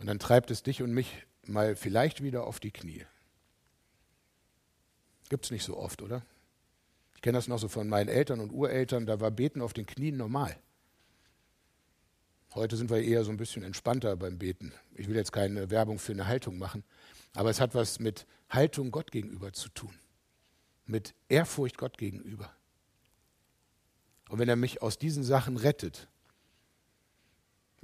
[0.01, 3.07] Und dann treibt es dich und mich mal vielleicht wieder auf die Knie.
[5.29, 6.25] Gibt es nicht so oft, oder?
[7.15, 9.87] Ich kenne das noch so von meinen Eltern und Ureltern, da war Beten auf den
[9.87, 10.57] Knien normal.
[12.55, 14.73] Heute sind wir eher so ein bisschen entspannter beim Beten.
[14.95, 16.85] Ich will jetzt keine Werbung für eine Haltung machen,
[17.33, 19.95] aber es hat was mit Haltung Gott gegenüber zu tun,
[20.87, 22.55] mit Ehrfurcht Gott gegenüber.
[24.29, 26.09] Und wenn er mich aus diesen Sachen rettet,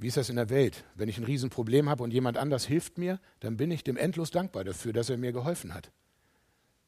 [0.01, 0.83] wie ist das in der Welt?
[0.95, 4.31] Wenn ich ein Riesenproblem habe und jemand anders hilft mir, dann bin ich dem endlos
[4.31, 5.91] dankbar dafür, dass er mir geholfen hat.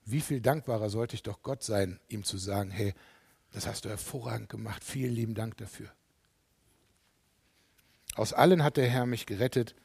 [0.04, 2.96] Wie viel dankbarer sollte ich doch Gott sein, ihm zu sagen, hey,
[3.52, 5.92] das hast du hervorragend gemacht, vielen lieben Dank dafür.
[8.16, 9.76] Aus allen hat der Herr mich gerettet.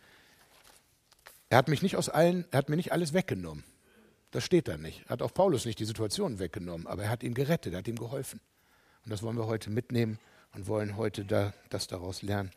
[1.50, 3.62] Er hat mich nicht aus allen, er hat mir nicht alles weggenommen.
[4.30, 5.08] Das steht da nicht.
[5.08, 7.96] Hat auch Paulus nicht die Situation weggenommen, aber er hat ihn gerettet, er hat ihm
[7.96, 8.40] geholfen.
[9.08, 10.18] Und das wollen wir heute mitnehmen
[10.54, 12.50] und wollen heute da, das daraus lernen.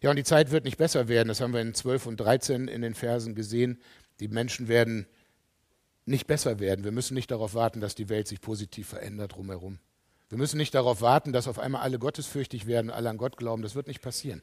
[0.00, 1.26] Ja, und die Zeit wird nicht besser werden.
[1.26, 3.80] Das haben wir in 12 und 13 in den Versen gesehen.
[4.20, 5.06] Die Menschen werden
[6.06, 6.84] nicht besser werden.
[6.84, 9.80] Wir müssen nicht darauf warten, dass die Welt sich positiv verändert drumherum.
[10.28, 13.62] Wir müssen nicht darauf warten, dass auf einmal alle gottesfürchtig werden, alle an Gott glauben.
[13.62, 14.40] Das wird nicht passieren.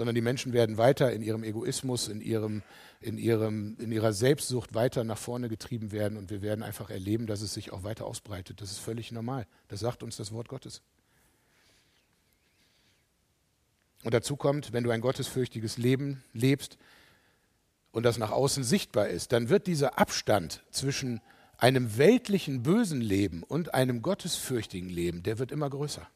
[0.00, 2.62] Sondern die Menschen werden weiter in ihrem Egoismus, in, ihrem,
[3.02, 7.26] in, ihrem, in ihrer Selbstsucht weiter nach vorne getrieben werden und wir werden einfach erleben,
[7.26, 8.62] dass es sich auch weiter ausbreitet.
[8.62, 9.46] Das ist völlig normal.
[9.68, 10.80] Das sagt uns das Wort Gottes.
[14.02, 16.78] Und dazu kommt, wenn du ein gottesfürchtiges Leben lebst
[17.92, 21.20] und das nach außen sichtbar ist, dann wird dieser Abstand zwischen
[21.58, 26.08] einem weltlichen bösen Leben und einem gottesfürchtigen Leben, der wird immer größer.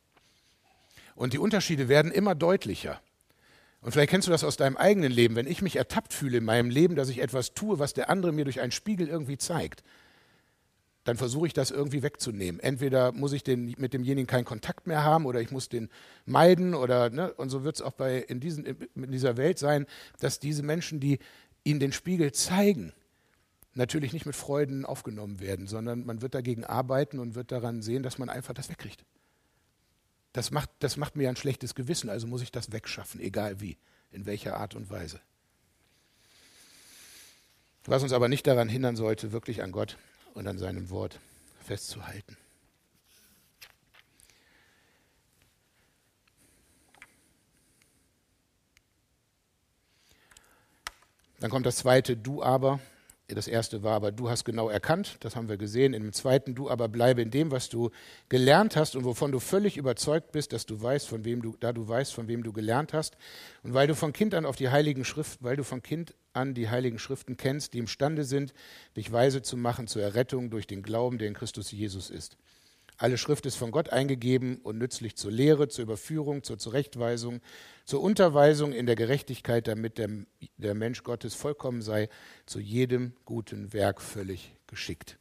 [1.14, 3.02] Und die Unterschiede werden immer deutlicher.
[3.84, 5.36] Und vielleicht kennst du das aus deinem eigenen Leben.
[5.36, 8.32] Wenn ich mich ertappt fühle in meinem Leben, dass ich etwas tue, was der andere
[8.32, 9.84] mir durch einen Spiegel irgendwie zeigt,
[11.04, 12.62] dann versuche ich das irgendwie wegzunehmen.
[12.62, 15.90] Entweder muss ich den, mit demjenigen keinen Kontakt mehr haben oder ich muss den
[16.24, 19.84] meiden oder ne, und so wird es auch bei in, diesen, in dieser Welt sein,
[20.18, 21.18] dass diese Menschen, die
[21.62, 22.94] ihnen den Spiegel zeigen,
[23.74, 28.02] natürlich nicht mit Freuden aufgenommen werden, sondern man wird dagegen arbeiten und wird daran sehen,
[28.02, 29.04] dass man einfach das wegkriegt.
[30.34, 33.78] Das macht, das macht mir ein schlechtes Gewissen, also muss ich das wegschaffen, egal wie,
[34.10, 35.20] in welcher Art und Weise.
[37.84, 39.96] Was uns aber nicht daran hindern sollte, wirklich an Gott
[40.34, 41.20] und an seinem Wort
[41.62, 42.36] festzuhalten.
[51.38, 52.80] Dann kommt das zweite Du aber.
[53.28, 55.94] Das erste war aber, du hast genau erkannt, das haben wir gesehen.
[55.94, 57.90] Im zweiten, du aber bleibe in dem, was du
[58.28, 61.72] gelernt hast und wovon du völlig überzeugt bist, dass du weißt, von wem du, da
[61.72, 63.16] du weißt, von wem du gelernt hast.
[63.62, 66.52] Und weil du von Kind an auf die Heiligen Schriften, weil du von Kind an
[66.52, 68.52] die Heiligen Schriften kennst, die imstande sind,
[68.94, 72.36] dich weise zu machen zur Errettung durch den Glauben, der in Christus Jesus ist.
[72.96, 77.40] Alle Schrift ist von Gott eingegeben und nützlich zur Lehre, zur Überführung, zur Zurechtweisung,
[77.84, 80.10] zur Unterweisung in der Gerechtigkeit, damit der,
[80.58, 82.08] der Mensch Gottes vollkommen sei,
[82.46, 85.18] zu jedem guten Werk völlig geschickt.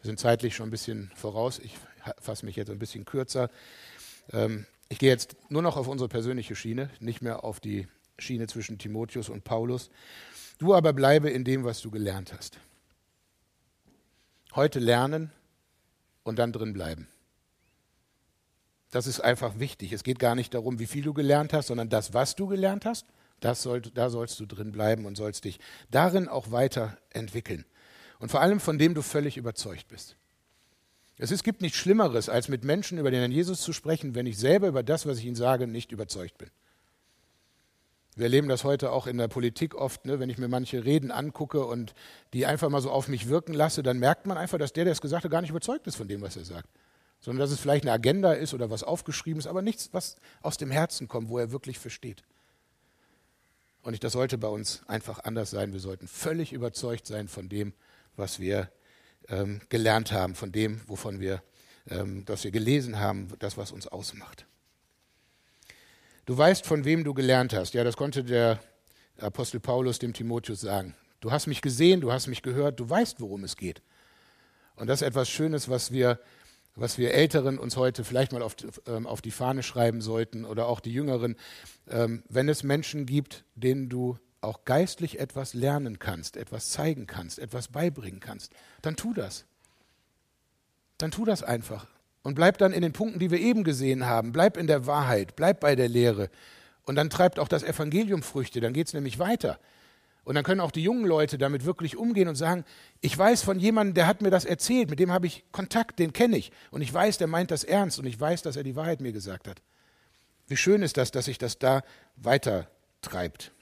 [0.00, 1.58] Wir sind zeitlich schon ein bisschen voraus.
[1.58, 1.76] Ich
[2.20, 3.50] fasse mich jetzt ein bisschen kürzer.
[4.32, 8.46] Ähm, ich gehe jetzt nur noch auf unsere persönliche Schiene, nicht mehr auf die Schiene
[8.46, 9.90] zwischen Timotheus und Paulus.
[10.58, 12.58] Du aber bleibe in dem, was du gelernt hast.
[14.54, 15.32] Heute lernen,
[16.26, 17.08] und dann drin bleiben.
[18.90, 19.92] Das ist einfach wichtig.
[19.92, 22.84] Es geht gar nicht darum, wie viel du gelernt hast, sondern das, was du gelernt
[22.84, 23.06] hast,
[23.40, 25.60] das soll, da sollst du drin bleiben und sollst dich
[25.90, 27.64] darin auch weiterentwickeln.
[28.18, 30.16] Und vor allem von dem du völlig überzeugt bist.
[31.18, 34.26] Es ist, gibt nichts Schlimmeres, als mit Menschen über den Herrn Jesus zu sprechen, wenn
[34.26, 36.50] ich selber über das, was ich ihnen sage, nicht überzeugt bin.
[38.16, 40.18] Wir erleben das heute auch in der Politik oft, ne?
[40.18, 41.94] wenn ich mir manche Reden angucke und
[42.32, 44.92] die einfach mal so auf mich wirken lasse, dann merkt man einfach, dass der, der
[44.92, 46.68] es gesagt hat, gar nicht überzeugt ist von dem, was er sagt.
[47.20, 50.56] Sondern dass es vielleicht eine Agenda ist oder was aufgeschrieben ist, aber nichts, was aus
[50.56, 52.24] dem Herzen kommt, wo er wirklich versteht.
[53.82, 55.74] Und das sollte bei uns einfach anders sein.
[55.74, 57.74] Wir sollten völlig überzeugt sein von dem,
[58.16, 58.70] was wir
[59.28, 61.42] ähm, gelernt haben, von dem, wovon wir,
[61.90, 64.46] ähm, was wir gelesen haben, das, was uns ausmacht.
[66.26, 67.72] Du weißt, von wem du gelernt hast.
[67.74, 68.58] Ja, das konnte der
[69.20, 70.96] Apostel Paulus dem Timotheus sagen.
[71.20, 73.80] Du hast mich gesehen, du hast mich gehört, du weißt, worum es geht.
[74.74, 76.18] Und das ist etwas Schönes, was wir,
[76.74, 78.56] was wir Älteren uns heute vielleicht mal auf,
[78.88, 81.36] ähm, auf die Fahne schreiben sollten oder auch die Jüngeren.
[81.88, 87.38] Ähm, wenn es Menschen gibt, denen du auch geistlich etwas lernen kannst, etwas zeigen kannst,
[87.38, 88.52] etwas beibringen kannst,
[88.82, 89.44] dann tu das.
[90.98, 91.86] Dann tu das einfach.
[92.26, 94.32] Und bleib dann in den Punkten, die wir eben gesehen haben.
[94.32, 96.28] Bleib in der Wahrheit, bleib bei der Lehre.
[96.82, 99.60] Und dann treibt auch das Evangelium Früchte, dann geht es nämlich weiter.
[100.24, 102.64] Und dann können auch die jungen Leute damit wirklich umgehen und sagen,
[103.00, 106.12] ich weiß von jemandem, der hat mir das erzählt, mit dem habe ich Kontakt, den
[106.12, 106.50] kenne ich.
[106.72, 109.12] Und ich weiß, der meint das ernst und ich weiß, dass er die Wahrheit mir
[109.12, 109.62] gesagt hat.
[110.48, 111.84] Wie schön ist das, dass sich das da
[112.16, 112.68] weiter
[113.02, 113.52] treibt.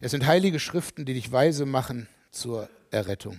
[0.00, 3.38] Es sind heilige Schriften, die dich weise machen zur Errettung.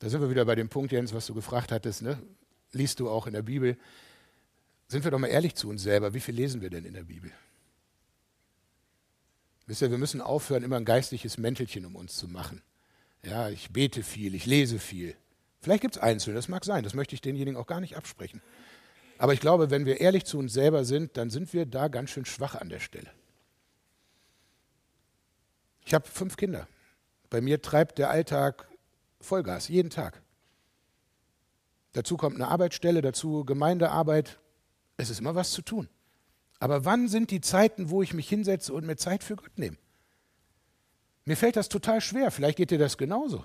[0.00, 2.02] Da sind wir wieder bei dem Punkt, Jens, was du gefragt hattest.
[2.02, 2.18] Ne?
[2.72, 3.76] Liest du auch in der Bibel?
[4.88, 6.14] Sind wir doch mal ehrlich zu uns selber.
[6.14, 7.30] Wie viel lesen wir denn in der Bibel?
[9.66, 12.62] Wisst ihr, wir müssen aufhören, immer ein geistliches Mäntelchen um uns zu machen.
[13.22, 15.14] Ja, ich bete viel, ich lese viel.
[15.60, 18.40] Vielleicht gibt es Einzelne, das mag sein, das möchte ich denjenigen auch gar nicht absprechen.
[19.18, 22.08] Aber ich glaube, wenn wir ehrlich zu uns selber sind, dann sind wir da ganz
[22.08, 23.10] schön schwach an der Stelle.
[25.84, 26.66] Ich habe fünf Kinder.
[27.28, 28.66] Bei mir treibt der Alltag
[29.20, 30.22] Vollgas, jeden Tag.
[31.92, 34.38] Dazu kommt eine Arbeitsstelle, dazu Gemeindearbeit.
[34.96, 35.88] Es ist immer was zu tun.
[36.58, 39.76] Aber wann sind die Zeiten, wo ich mich hinsetze und mir Zeit für Gott nehme?
[41.24, 42.30] Mir fällt das total schwer.
[42.30, 43.44] Vielleicht geht dir das genauso.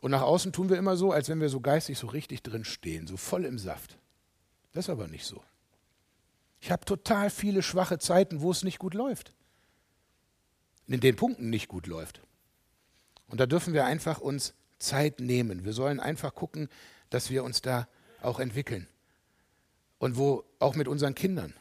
[0.00, 2.64] Und nach außen tun wir immer so, als wenn wir so geistig so richtig drin
[2.64, 3.98] stehen, so voll im Saft.
[4.72, 5.42] Das ist aber nicht so.
[6.60, 9.34] Ich habe total viele schwache Zeiten, wo es nicht gut läuft
[10.88, 12.22] in den Punkten nicht gut läuft.
[13.28, 15.64] Und da dürfen wir einfach uns Zeit nehmen.
[15.64, 16.68] Wir sollen einfach gucken,
[17.10, 17.88] dass wir uns da
[18.22, 18.86] auch entwickeln.
[19.98, 21.54] Und wo auch mit unseren Kindern.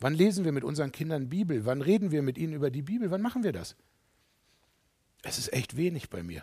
[0.00, 1.64] Wann lesen wir mit unseren Kindern Bibel?
[1.64, 3.10] Wann reden wir mit ihnen über die Bibel?
[3.10, 3.76] Wann machen wir das?
[5.22, 6.42] Es ist echt wenig bei mir.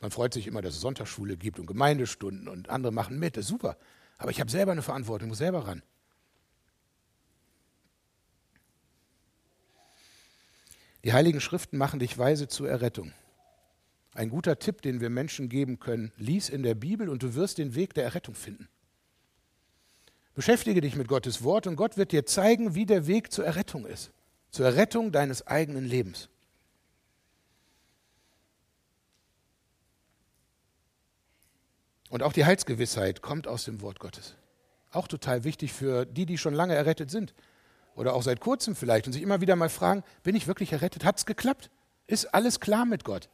[0.00, 3.36] Man freut sich immer, dass es Sonntagsschule gibt und Gemeindestunden und andere machen mit.
[3.36, 3.78] Das ist super.
[4.18, 5.82] Aber ich habe selber eine Verantwortung, muss selber ran.
[11.04, 13.12] Die Heiligen Schriften machen dich weise zur Errettung.
[14.14, 17.58] Ein guter Tipp, den wir Menschen geben können, lies in der Bibel und du wirst
[17.58, 18.68] den Weg der Errettung finden.
[20.34, 23.86] Beschäftige dich mit Gottes Wort und Gott wird dir zeigen, wie der Weg zur Errettung
[23.86, 24.12] ist,
[24.50, 26.28] zur Errettung deines eigenen Lebens.
[32.08, 34.36] Und auch die Heilsgewissheit kommt aus dem Wort Gottes.
[34.90, 37.32] Auch total wichtig für die, die schon lange errettet sind
[37.94, 41.04] oder auch seit kurzem vielleicht und sich immer wieder mal fragen, bin ich wirklich errettet?
[41.04, 41.70] Hat es geklappt?
[42.06, 43.30] Ist alles klar mit Gott?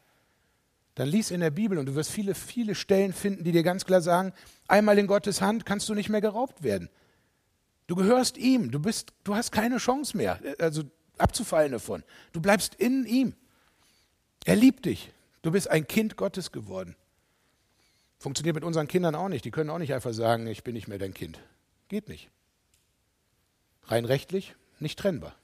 [0.99, 3.85] Dann lies in der Bibel und du wirst viele, viele Stellen finden, die dir ganz
[3.85, 4.33] klar sagen,
[4.67, 6.91] einmal in Gottes Hand kannst du nicht mehr geraubt werden.
[7.87, 10.83] Du gehörst ihm, du, bist, du hast keine Chance mehr, also
[11.17, 12.03] abzufallen davon.
[12.33, 13.35] Du bleibst in ihm.
[14.45, 15.13] Er liebt dich.
[15.43, 16.97] Du bist ein Kind Gottes geworden.
[18.19, 19.45] Funktioniert mit unseren Kindern auch nicht.
[19.45, 21.39] Die können auch nicht einfach sagen, ich bin nicht mehr dein Kind.
[21.89, 22.29] Geht nicht
[23.89, 25.35] rein rechtlich nicht trennbar.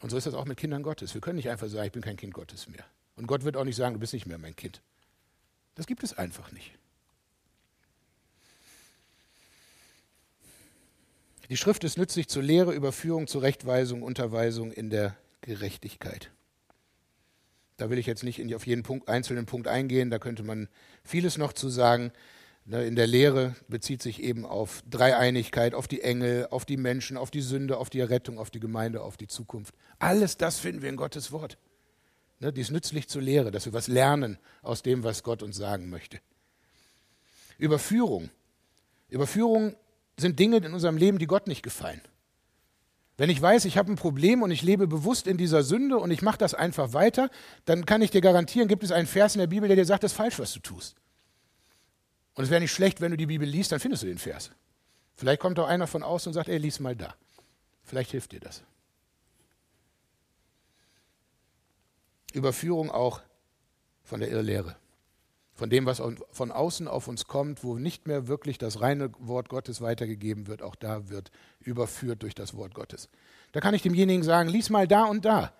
[0.00, 1.14] Und so ist das auch mit Kindern Gottes.
[1.14, 2.84] Wir können nicht einfach sagen, ich bin kein Kind Gottes mehr.
[3.16, 4.82] Und Gott wird auch nicht sagen, du bist nicht mehr mein Kind.
[5.74, 6.72] Das gibt es einfach nicht.
[11.48, 16.30] Die Schrift ist nützlich zur Lehre, Überführung, zur Rechtweisung, Unterweisung in der Gerechtigkeit.
[17.76, 20.68] Da will ich jetzt nicht auf jeden Punkt, einzelnen Punkt eingehen, da könnte man
[21.04, 22.12] vieles noch zu sagen.
[22.64, 27.16] Ne, in der Lehre bezieht sich eben auf Dreieinigkeit, auf die Engel, auf die Menschen,
[27.16, 29.74] auf die Sünde, auf die Errettung, auf die Gemeinde, auf die Zukunft.
[29.98, 31.58] Alles das finden wir in Gottes Wort.
[32.42, 35.56] Ne, die ist nützlich zur Lehre, dass wir was lernen aus dem, was Gott uns
[35.56, 36.18] sagen möchte.
[37.56, 38.30] Überführung.
[39.08, 39.76] Überführung
[40.16, 42.00] sind Dinge in unserem Leben, die Gott nicht gefallen.
[43.16, 46.10] Wenn ich weiß, ich habe ein Problem und ich lebe bewusst in dieser Sünde und
[46.10, 47.30] ich mache das einfach weiter,
[47.64, 50.02] dann kann ich dir garantieren, gibt es einen Vers in der Bibel, der dir sagt,
[50.02, 50.96] das ist falsch, was du tust.
[52.34, 54.50] Und es wäre nicht schlecht, wenn du die Bibel liest, dann findest du den Vers.
[55.14, 57.14] Vielleicht kommt auch einer von außen und sagt, ey, lies mal da.
[57.84, 58.64] Vielleicht hilft dir das.
[62.32, 63.20] Überführung auch
[64.02, 64.76] von der Irrlehre.
[65.54, 69.48] Von dem, was von außen auf uns kommt, wo nicht mehr wirklich das reine Wort
[69.48, 71.30] Gottes weitergegeben wird, auch da wird
[71.60, 73.08] überführt durch das Wort Gottes.
[73.52, 75.52] Da kann ich demjenigen sagen, lies mal da und da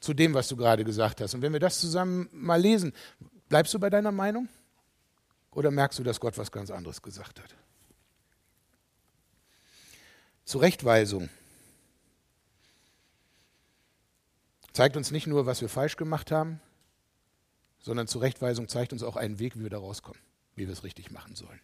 [0.00, 1.34] zu dem, was du gerade gesagt hast.
[1.34, 2.92] Und wenn wir das zusammen mal lesen,
[3.48, 4.48] bleibst du bei deiner Meinung?
[5.52, 7.54] Oder merkst du, dass Gott was ganz anderes gesagt hat?
[10.44, 11.30] Zurechtweisung
[14.76, 16.60] zeigt uns nicht nur, was wir falsch gemacht haben,
[17.78, 20.20] sondern Zurechtweisung zeigt uns auch einen Weg, wie wir da rauskommen,
[20.54, 21.60] wie wir es richtig machen sollen.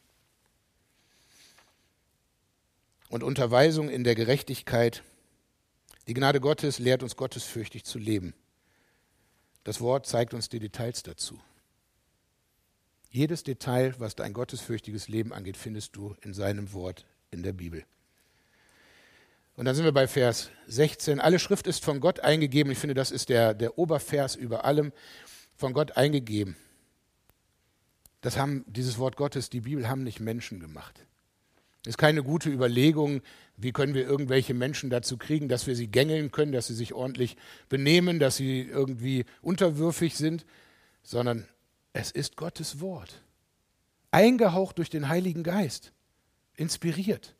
[3.10, 5.02] Und Unterweisung in der Gerechtigkeit.
[6.08, 8.32] Die Gnade Gottes lehrt uns gottesfürchtig zu leben.
[9.62, 11.38] Das Wort zeigt uns die Details dazu.
[13.10, 17.84] Jedes Detail, was dein gottesfürchtiges Leben angeht, findest du in seinem Wort in der Bibel.
[19.56, 21.20] Und dann sind wir bei Vers 16.
[21.20, 22.72] Alle Schrift ist von Gott eingegeben.
[22.72, 24.92] Ich finde, das ist der, der Obervers über allem.
[25.54, 26.56] Von Gott eingegeben.
[28.22, 31.06] Das haben, dieses Wort Gottes, die Bibel haben nicht Menschen gemacht.
[31.84, 33.20] Ist keine gute Überlegung,
[33.56, 36.94] wie können wir irgendwelche Menschen dazu kriegen, dass wir sie gängeln können, dass sie sich
[36.94, 37.36] ordentlich
[37.68, 40.46] benehmen, dass sie irgendwie unterwürfig sind,
[41.02, 41.46] sondern
[41.92, 43.22] es ist Gottes Wort.
[44.12, 45.92] Eingehaucht durch den Heiligen Geist.
[46.54, 47.34] Inspiriert.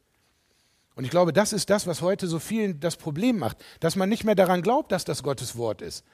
[0.95, 4.09] Und ich glaube, das ist das, was heute so vielen das Problem macht, dass man
[4.09, 6.05] nicht mehr daran glaubt, dass das Gottes Wort ist.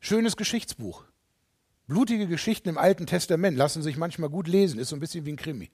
[0.00, 1.04] Schönes Geschichtsbuch.
[1.86, 5.32] Blutige Geschichten im Alten Testament lassen sich manchmal gut lesen, ist so ein bisschen wie
[5.32, 5.70] ein Krimi.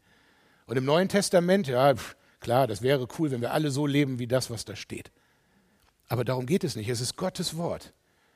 [0.67, 1.95] Und im Neuen Testament, ja,
[2.39, 5.11] klar, das wäre cool, wenn wir alle so leben wie das, was da steht.
[6.09, 6.89] Aber darum geht es nicht.
[6.89, 7.93] Es ist Gottes Wort.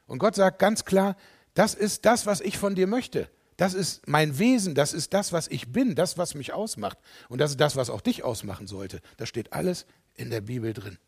[0.06, 1.16] Und Gott sagt ganz klar,
[1.54, 3.28] das ist das, was ich von dir möchte.
[3.56, 6.98] Das ist mein Wesen, das ist das, was ich bin, das, was mich ausmacht.
[7.28, 9.00] Und das ist das, was auch dich ausmachen sollte.
[9.16, 10.98] Das steht alles in der Bibel drin.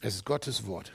[0.00, 0.92] Es ist Gottes Wort.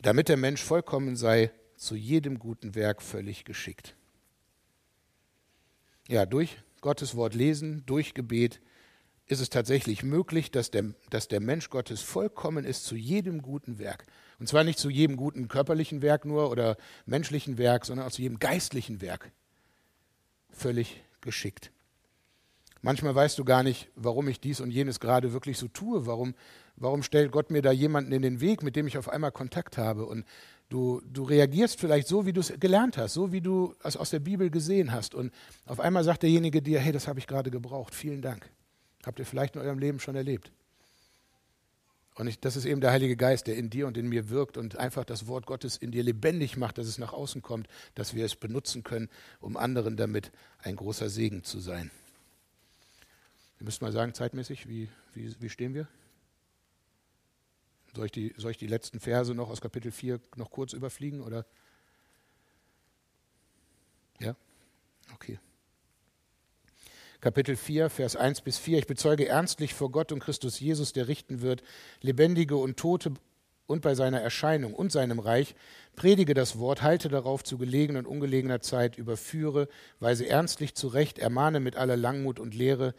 [0.00, 3.94] Damit der Mensch vollkommen sei, zu jedem guten Werk völlig geschickt.
[6.08, 8.60] Ja, durch Gottes Wort lesen, durch Gebet,
[9.26, 13.78] ist es tatsächlich möglich, dass der, dass der Mensch Gottes vollkommen ist zu jedem guten
[13.78, 14.04] Werk.
[14.38, 16.76] Und zwar nicht zu jedem guten körperlichen Werk nur oder
[17.06, 19.32] menschlichen Werk, sondern auch zu jedem geistlichen Werk.
[20.50, 21.70] Völlig geschickt.
[22.80, 26.06] Manchmal weißt du gar nicht, warum ich dies und jenes gerade wirklich so tue.
[26.06, 26.34] Warum,
[26.76, 29.76] warum stellt Gott mir da jemanden in den Weg, mit dem ich auf einmal Kontakt
[29.78, 30.06] habe?
[30.06, 30.24] Und
[30.68, 34.10] du, du reagierst vielleicht so, wie du es gelernt hast, so wie du es aus
[34.10, 35.14] der Bibel gesehen hast.
[35.14, 35.32] Und
[35.66, 37.94] auf einmal sagt derjenige dir, hey, das habe ich gerade gebraucht.
[37.94, 38.48] Vielen Dank.
[39.04, 40.52] Habt ihr vielleicht in eurem Leben schon erlebt.
[42.18, 44.56] Und ich, das ist eben der Heilige Geist, der in dir und in mir wirkt
[44.56, 48.12] und einfach das Wort Gottes in dir lebendig macht, dass es nach außen kommt, dass
[48.12, 49.08] wir es benutzen können,
[49.38, 51.92] um anderen damit ein großer Segen zu sein.
[53.58, 55.86] Wir müssen mal sagen, zeitmäßig, wie, wie, wie stehen wir?
[57.94, 61.20] Soll ich, die, soll ich die letzten Verse noch aus Kapitel 4 noch kurz überfliegen?
[61.20, 61.46] Oder?
[64.18, 64.34] Ja?
[65.14, 65.38] Okay.
[67.20, 68.78] Kapitel 4, Vers 1 bis 4.
[68.78, 71.64] Ich bezeuge ernstlich vor Gott und Christus Jesus, der richten wird,
[72.00, 73.14] Lebendige und Tote
[73.66, 75.56] und bei seiner Erscheinung und seinem Reich,
[75.96, 79.66] predige das Wort, halte darauf zu gelegener und ungelegener Zeit, überführe,
[79.98, 82.94] weise ernstlich zurecht, ermahne mit aller Langmut und Lehre.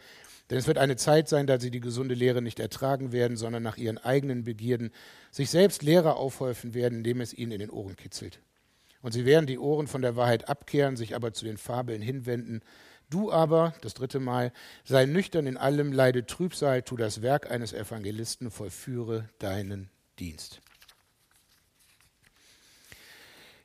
[0.50, 3.62] Denn es wird eine Zeit sein, da sie die gesunde Lehre nicht ertragen werden, sondern
[3.62, 4.90] nach ihren eigenen Begierden
[5.30, 8.40] sich selbst Lehrer aufhäufen werden, indem es ihnen in den Ohren kitzelt.
[9.00, 12.60] Und sie werden die Ohren von der Wahrheit abkehren, sich aber zu den Fabeln hinwenden.
[13.10, 14.52] Du aber, das dritte Mal,
[14.84, 19.90] sei nüchtern in allem, leide Trübsal, tu das Werk eines Evangelisten, vollführe deinen
[20.20, 20.60] Dienst.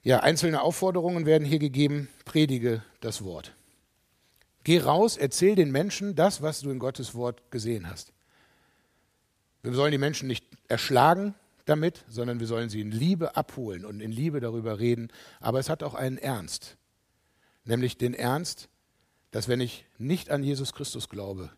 [0.01, 2.09] Ja, einzelne Aufforderungen werden hier gegeben.
[2.25, 3.53] Predige das Wort.
[4.63, 8.13] Geh raus, erzähl den Menschen das, was du in Gottes Wort gesehen hast.
[9.61, 11.35] Wir sollen die Menschen nicht erschlagen
[11.65, 15.09] damit, sondern wir sollen sie in Liebe abholen und in Liebe darüber reden.
[15.39, 16.77] Aber es hat auch einen Ernst,
[17.63, 18.69] nämlich den Ernst,
[19.35, 21.51] dass wenn ich nicht an Jesus Christus glaube,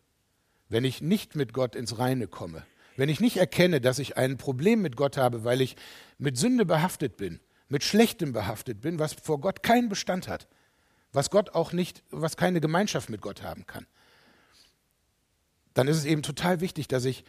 [0.68, 2.66] wenn ich nicht mit Gott ins Reine komme,
[2.96, 5.76] wenn ich nicht erkenne, dass ich ein Problem mit Gott habe, weil ich
[6.18, 10.48] mit Sünde behaftet bin, mit Schlechtem behaftet bin, was vor Gott keinen Bestand hat,
[11.14, 13.86] was Gott auch nicht, was keine Gemeinschaft mit Gott haben kann,
[15.76, 17.26] dann ist es eben total wichtig, dass ich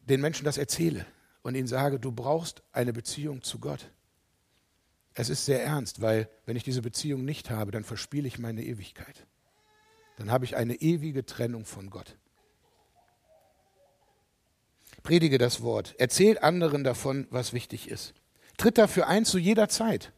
[0.00, 1.06] den Menschen das erzähle
[1.42, 3.92] und ihnen sage, du brauchst eine Beziehung zu Gott.
[5.14, 8.64] Es ist sehr ernst, weil wenn ich diese Beziehung nicht habe, dann verspiele ich meine
[8.64, 9.28] Ewigkeit
[10.22, 12.14] dann habe ich eine ewige Trennung von Gott.
[15.02, 18.14] Predige das Wort, erzählt anderen davon, was wichtig ist.
[18.56, 20.12] Tritt dafür ein zu jeder Zeit.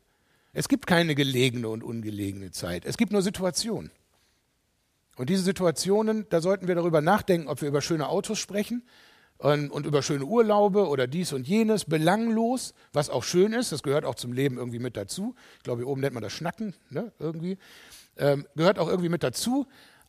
[0.52, 2.84] Es gibt keine gelegene und ungelegene Zeit.
[2.84, 3.90] Es gibt nur Situationen.
[5.16, 8.82] Und diese Situationen, da sollten wir darüber nachdenken, ob wir über schöne Autos sprechen
[9.38, 13.82] und, und, über schöne Urlaube oder dies und jenes, belanglos, was auch schön ist, das
[13.82, 15.34] gehört auch zum Leben irgendwie mit dazu.
[15.56, 17.56] Ich glaube, hier oben nennt man das Schnacken, ne, irgendwie
[18.16, 19.66] ähm, gehört auch irgendwie mit dazu.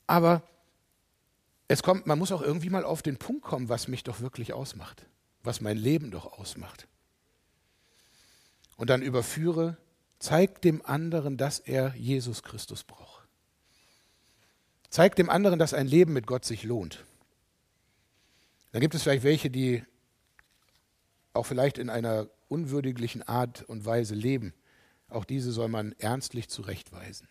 [0.08, 0.44] Aber
[1.68, 4.54] es kommt, man muss auch irgendwie mal auf den Punkt kommen, was mich doch wirklich
[4.54, 5.06] ausmacht,
[5.44, 6.88] was mein Leben doch ausmacht.
[8.78, 9.78] Und dann überführe,
[10.20, 13.28] zeig dem anderen, dass er Jesus Christus braucht.
[14.90, 17.04] Zeig dem anderen, dass ein Leben mit Gott sich lohnt.
[18.72, 19.84] Dann gibt es vielleicht welche, die
[21.34, 24.54] auch vielleicht in einer unwürdiglichen Art und Weise leben.
[25.10, 27.28] Auch diese soll man ernstlich zurechtweisen.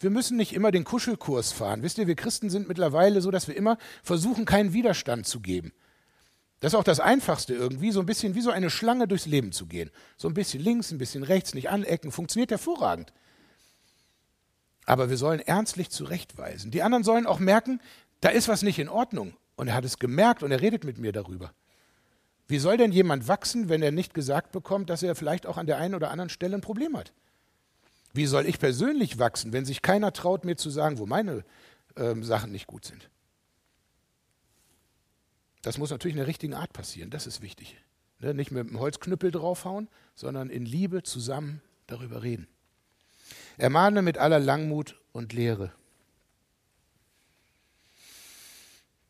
[0.00, 1.82] Wir müssen nicht immer den Kuschelkurs fahren.
[1.82, 5.72] Wisst ihr, wir Christen sind mittlerweile so, dass wir immer versuchen, keinen Widerstand zu geben.
[6.60, 9.52] Das ist auch das Einfachste irgendwie, so ein bisschen wie so eine Schlange durchs Leben
[9.52, 9.90] zu gehen.
[10.16, 13.12] So ein bisschen links, ein bisschen rechts, nicht anecken, funktioniert hervorragend.
[14.86, 16.70] Aber wir sollen ernstlich zurechtweisen.
[16.70, 17.80] Die anderen sollen auch merken,
[18.20, 19.34] da ist was nicht in Ordnung.
[19.56, 21.52] Und er hat es gemerkt und er redet mit mir darüber.
[22.48, 25.66] Wie soll denn jemand wachsen, wenn er nicht gesagt bekommt, dass er vielleicht auch an
[25.66, 27.12] der einen oder anderen Stelle ein Problem hat?
[28.14, 31.44] Wie soll ich persönlich wachsen, wenn sich keiner traut, mir zu sagen, wo meine
[31.96, 33.10] äh, Sachen nicht gut sind?
[35.62, 37.76] Das muss natürlich in der richtigen Art passieren, das ist wichtig.
[38.20, 38.32] Ne?
[38.32, 42.46] Nicht mit einem Holzknüppel draufhauen, sondern in Liebe zusammen darüber reden.
[43.58, 45.72] Ermahne mit aller Langmut und Lehre.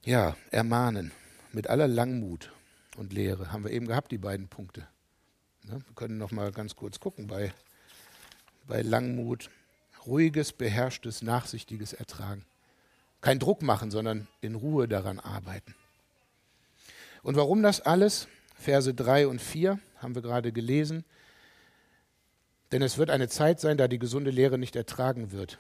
[0.03, 1.13] Ja, ermahnen
[1.53, 2.53] mit aller Langmut
[2.97, 4.87] und Lehre haben wir eben gehabt, die beiden Punkte.
[5.65, 5.73] Ne?
[5.73, 7.53] Wir können noch mal ganz kurz gucken bei,
[8.67, 9.51] bei Langmut.
[10.07, 12.45] Ruhiges, beherrschtes, nachsichtiges Ertragen.
[13.21, 15.75] Kein Druck machen, sondern in Ruhe daran arbeiten.
[17.23, 18.29] Und warum das alles?
[18.55, 21.05] Verse 3 und 4 haben wir gerade gelesen.
[22.71, 25.59] Denn es wird eine Zeit sein, da die gesunde Lehre nicht ertragen wird.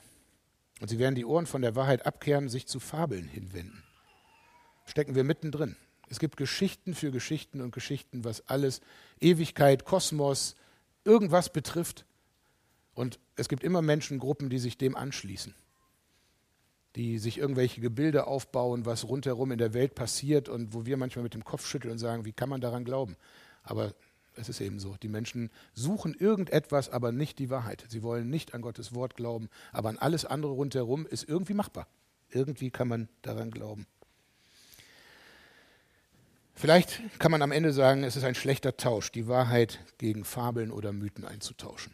[0.80, 3.82] Und sie werden die Ohren von der Wahrheit abkehren, sich zu Fabeln hinwenden.
[4.84, 5.76] Stecken wir mittendrin.
[6.10, 8.82] Es gibt Geschichten für Geschichten und Geschichten, was alles
[9.20, 10.56] Ewigkeit, Kosmos,
[11.04, 12.04] irgendwas betrifft.
[12.94, 15.54] Und es gibt immer Menschengruppen, die sich dem anschließen,
[16.96, 21.24] die sich irgendwelche Gebilde aufbauen, was rundherum in der Welt passiert und wo wir manchmal
[21.24, 23.16] mit dem Kopf schütteln und sagen, wie kann man daran glauben?
[23.64, 23.94] Aber
[24.36, 24.96] es ist eben so.
[25.02, 27.84] Die Menschen suchen irgendetwas, aber nicht die Wahrheit.
[27.88, 31.86] Sie wollen nicht an Gottes Wort glauben, aber an alles andere rundherum ist irgendwie machbar.
[32.30, 33.86] Irgendwie kann man daran glauben.
[36.54, 40.70] Vielleicht kann man am Ende sagen, es ist ein schlechter Tausch, die Wahrheit gegen Fabeln
[40.70, 41.92] oder Mythen einzutauschen.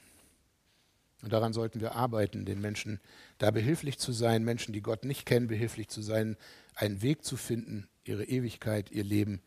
[1.23, 3.01] Und daran sollten wir arbeiten, den Menschen
[3.39, 6.37] da behilflich zu sein, Menschen, die Gott nicht kennen, behilflich zu sein,
[6.75, 9.43] einen Weg zu finden, ihre Ewigkeit, ihr Leben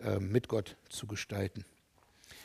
[0.00, 1.64] äh, mit Gott zu gestalten.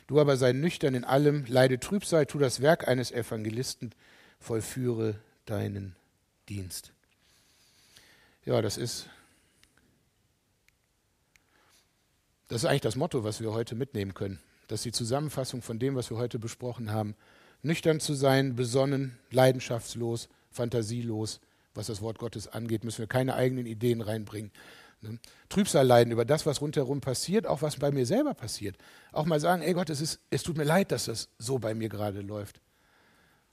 [0.07, 3.95] Du aber sei nüchtern in allem, leide Trübsal, tu das Werk eines Evangelisten,
[4.39, 5.15] vollführe
[5.45, 5.95] deinen
[6.49, 6.91] Dienst.
[8.45, 9.07] Ja, das ist
[12.53, 14.39] Das ist eigentlich das Motto, was wir heute mitnehmen können.
[14.67, 17.15] Das ist die Zusammenfassung von dem, was wir heute besprochen haben.
[17.63, 21.39] Nüchtern zu sein, besonnen, leidenschaftslos, fantasielos,
[21.73, 24.51] was das Wort Gottes angeht, müssen wir keine eigenen Ideen reinbringen.
[25.01, 25.19] Ne?
[25.49, 28.77] Trübsal leiden über das, was rundherum passiert, auch was bei mir selber passiert.
[29.11, 31.73] Auch mal sagen, ey Gott, es, ist, es tut mir leid, dass das so bei
[31.73, 32.61] mir gerade läuft.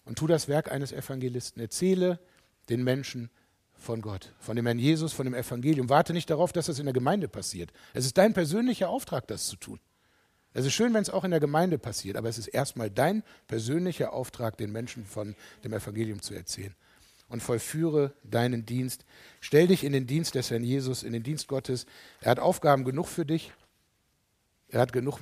[0.04, 1.62] Und tu das Werk eines Evangelisten.
[1.62, 2.18] Erzähle
[2.68, 3.30] den Menschen
[3.74, 5.88] von Gott, von dem Herrn Jesus, von dem Evangelium.
[5.88, 7.72] Warte nicht darauf, dass das in der Gemeinde passiert.
[7.94, 9.80] Es ist dein persönlicher Auftrag, das zu tun.
[10.52, 13.22] Es ist schön, wenn es auch in der Gemeinde passiert, aber es ist erstmal dein
[13.46, 16.74] persönlicher Auftrag, den Menschen von dem Evangelium zu erzählen.
[17.28, 19.04] Und vollführe deinen Dienst.
[19.40, 21.86] Stell dich in den Dienst des Herrn Jesus, in den Dienst Gottes.
[22.20, 23.52] Er hat Aufgaben genug für dich.
[24.68, 25.20] Er hat genug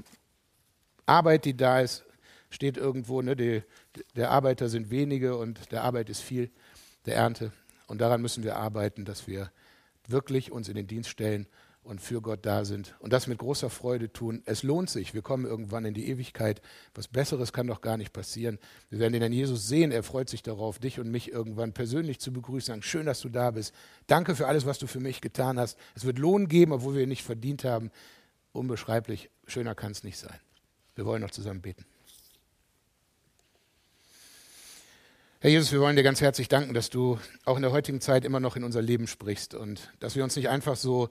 [1.04, 2.04] Arbeit, die da ist.
[2.48, 3.62] Steht irgendwo, ne, die,
[4.16, 6.50] der Arbeiter sind wenige und der Arbeit ist viel,
[7.04, 7.52] der Ernte.
[7.88, 9.52] Und daran müssen wir arbeiten, dass wir
[10.06, 11.46] wirklich uns in den Dienst stellen
[11.88, 14.42] und für Gott da sind und das mit großer Freude tun.
[14.44, 15.14] Es lohnt sich.
[15.14, 16.60] Wir kommen irgendwann in die Ewigkeit.
[16.94, 18.58] Was Besseres kann doch gar nicht passieren.
[18.90, 19.90] Wir werden den Herrn Jesus sehen.
[19.90, 22.66] Er freut sich darauf, dich und mich irgendwann persönlich zu begrüßen.
[22.66, 23.74] Sagen, schön, dass du da bist.
[24.06, 25.78] Danke für alles, was du für mich getan hast.
[25.94, 27.90] Es wird Lohn geben, obwohl wir ihn nicht verdient haben.
[28.52, 29.30] Unbeschreiblich.
[29.46, 30.38] Schöner kann es nicht sein.
[30.94, 31.86] Wir wollen noch zusammen beten.
[35.40, 38.26] Herr Jesus, wir wollen dir ganz herzlich danken, dass du auch in der heutigen Zeit
[38.26, 41.08] immer noch in unser Leben sprichst und dass wir uns nicht einfach so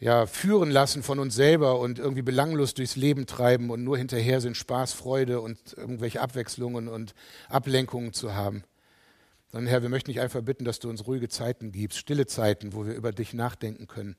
[0.00, 4.40] ja, führen lassen von uns selber und irgendwie belanglos durchs Leben treiben und nur hinterher
[4.40, 7.14] sind, Spaß, Freude und irgendwelche Abwechslungen und
[7.48, 8.62] Ablenkungen zu haben.
[9.50, 12.74] Sondern Herr, wir möchten dich einfach bitten, dass du uns ruhige Zeiten gibst, stille Zeiten,
[12.74, 14.16] wo wir über dich nachdenken können,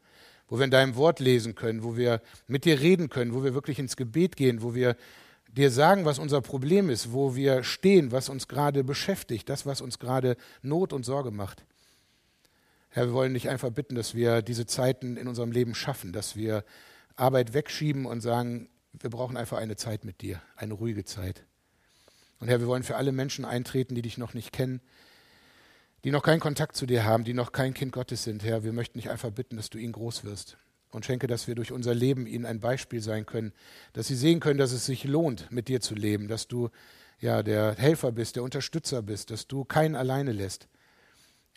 [0.47, 3.53] wo wir in deinem Wort lesen können, wo wir mit dir reden können, wo wir
[3.53, 4.97] wirklich ins Gebet gehen, wo wir
[5.47, 9.81] dir sagen, was unser Problem ist, wo wir stehen, was uns gerade beschäftigt, das, was
[9.81, 11.63] uns gerade Not und Sorge macht.
[12.91, 16.35] Herr, wir wollen dich einfach bitten, dass wir diese Zeiten in unserem Leben schaffen, dass
[16.35, 16.63] wir
[17.15, 21.45] Arbeit wegschieben und sagen, wir brauchen einfach eine Zeit mit dir, eine ruhige Zeit.
[22.39, 24.81] Und Herr, wir wollen für alle Menschen eintreten, die dich noch nicht kennen,
[26.03, 28.43] die noch keinen Kontakt zu dir haben, die noch kein Kind Gottes sind.
[28.43, 30.57] Herr, wir möchten dich einfach bitten, dass du ihnen groß wirst
[30.91, 33.53] und schenke, dass wir durch unser Leben ihnen ein Beispiel sein können,
[33.93, 36.69] dass sie sehen können, dass es sich lohnt, mit dir zu leben, dass du
[37.19, 40.67] ja der Helfer bist, der Unterstützer bist, dass du keinen alleine lässt.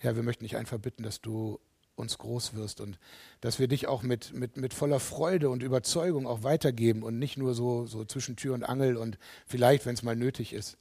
[0.02, 1.60] Herr, wir möchten dich einfach bitten, dass du
[1.94, 2.98] uns groß wirst und
[3.40, 7.36] dass wir dich auch mit, mit, mit voller Freude und Überzeugung auch weitergeben und nicht
[7.36, 10.76] nur so, so zwischen Tür und Angel und vielleicht, wenn es mal nötig ist.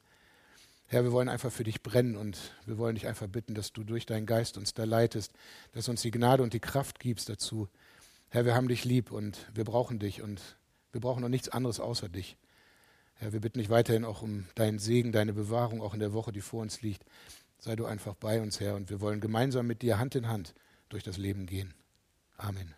[0.88, 3.84] Herr, wir wollen einfach für dich brennen und wir wollen dich einfach bitten, dass du
[3.84, 5.34] durch deinen Geist uns da leitest,
[5.74, 7.68] dass uns die Gnade und die Kraft gibst dazu.
[8.30, 10.42] Herr, wir haben dich lieb und wir brauchen dich und
[10.94, 12.38] wir brauchen noch nichts anderes außer dich.
[13.14, 16.32] Herr, wir bitten dich weiterhin auch um deinen Segen, deine Bewahrung auch in der Woche,
[16.32, 17.06] die vor uns liegt.
[17.64, 20.56] Sei du einfach bei uns, Herr, und wir wollen gemeinsam mit dir Hand in Hand
[20.90, 21.76] durch das Leben gehen.
[22.36, 22.74] Amen.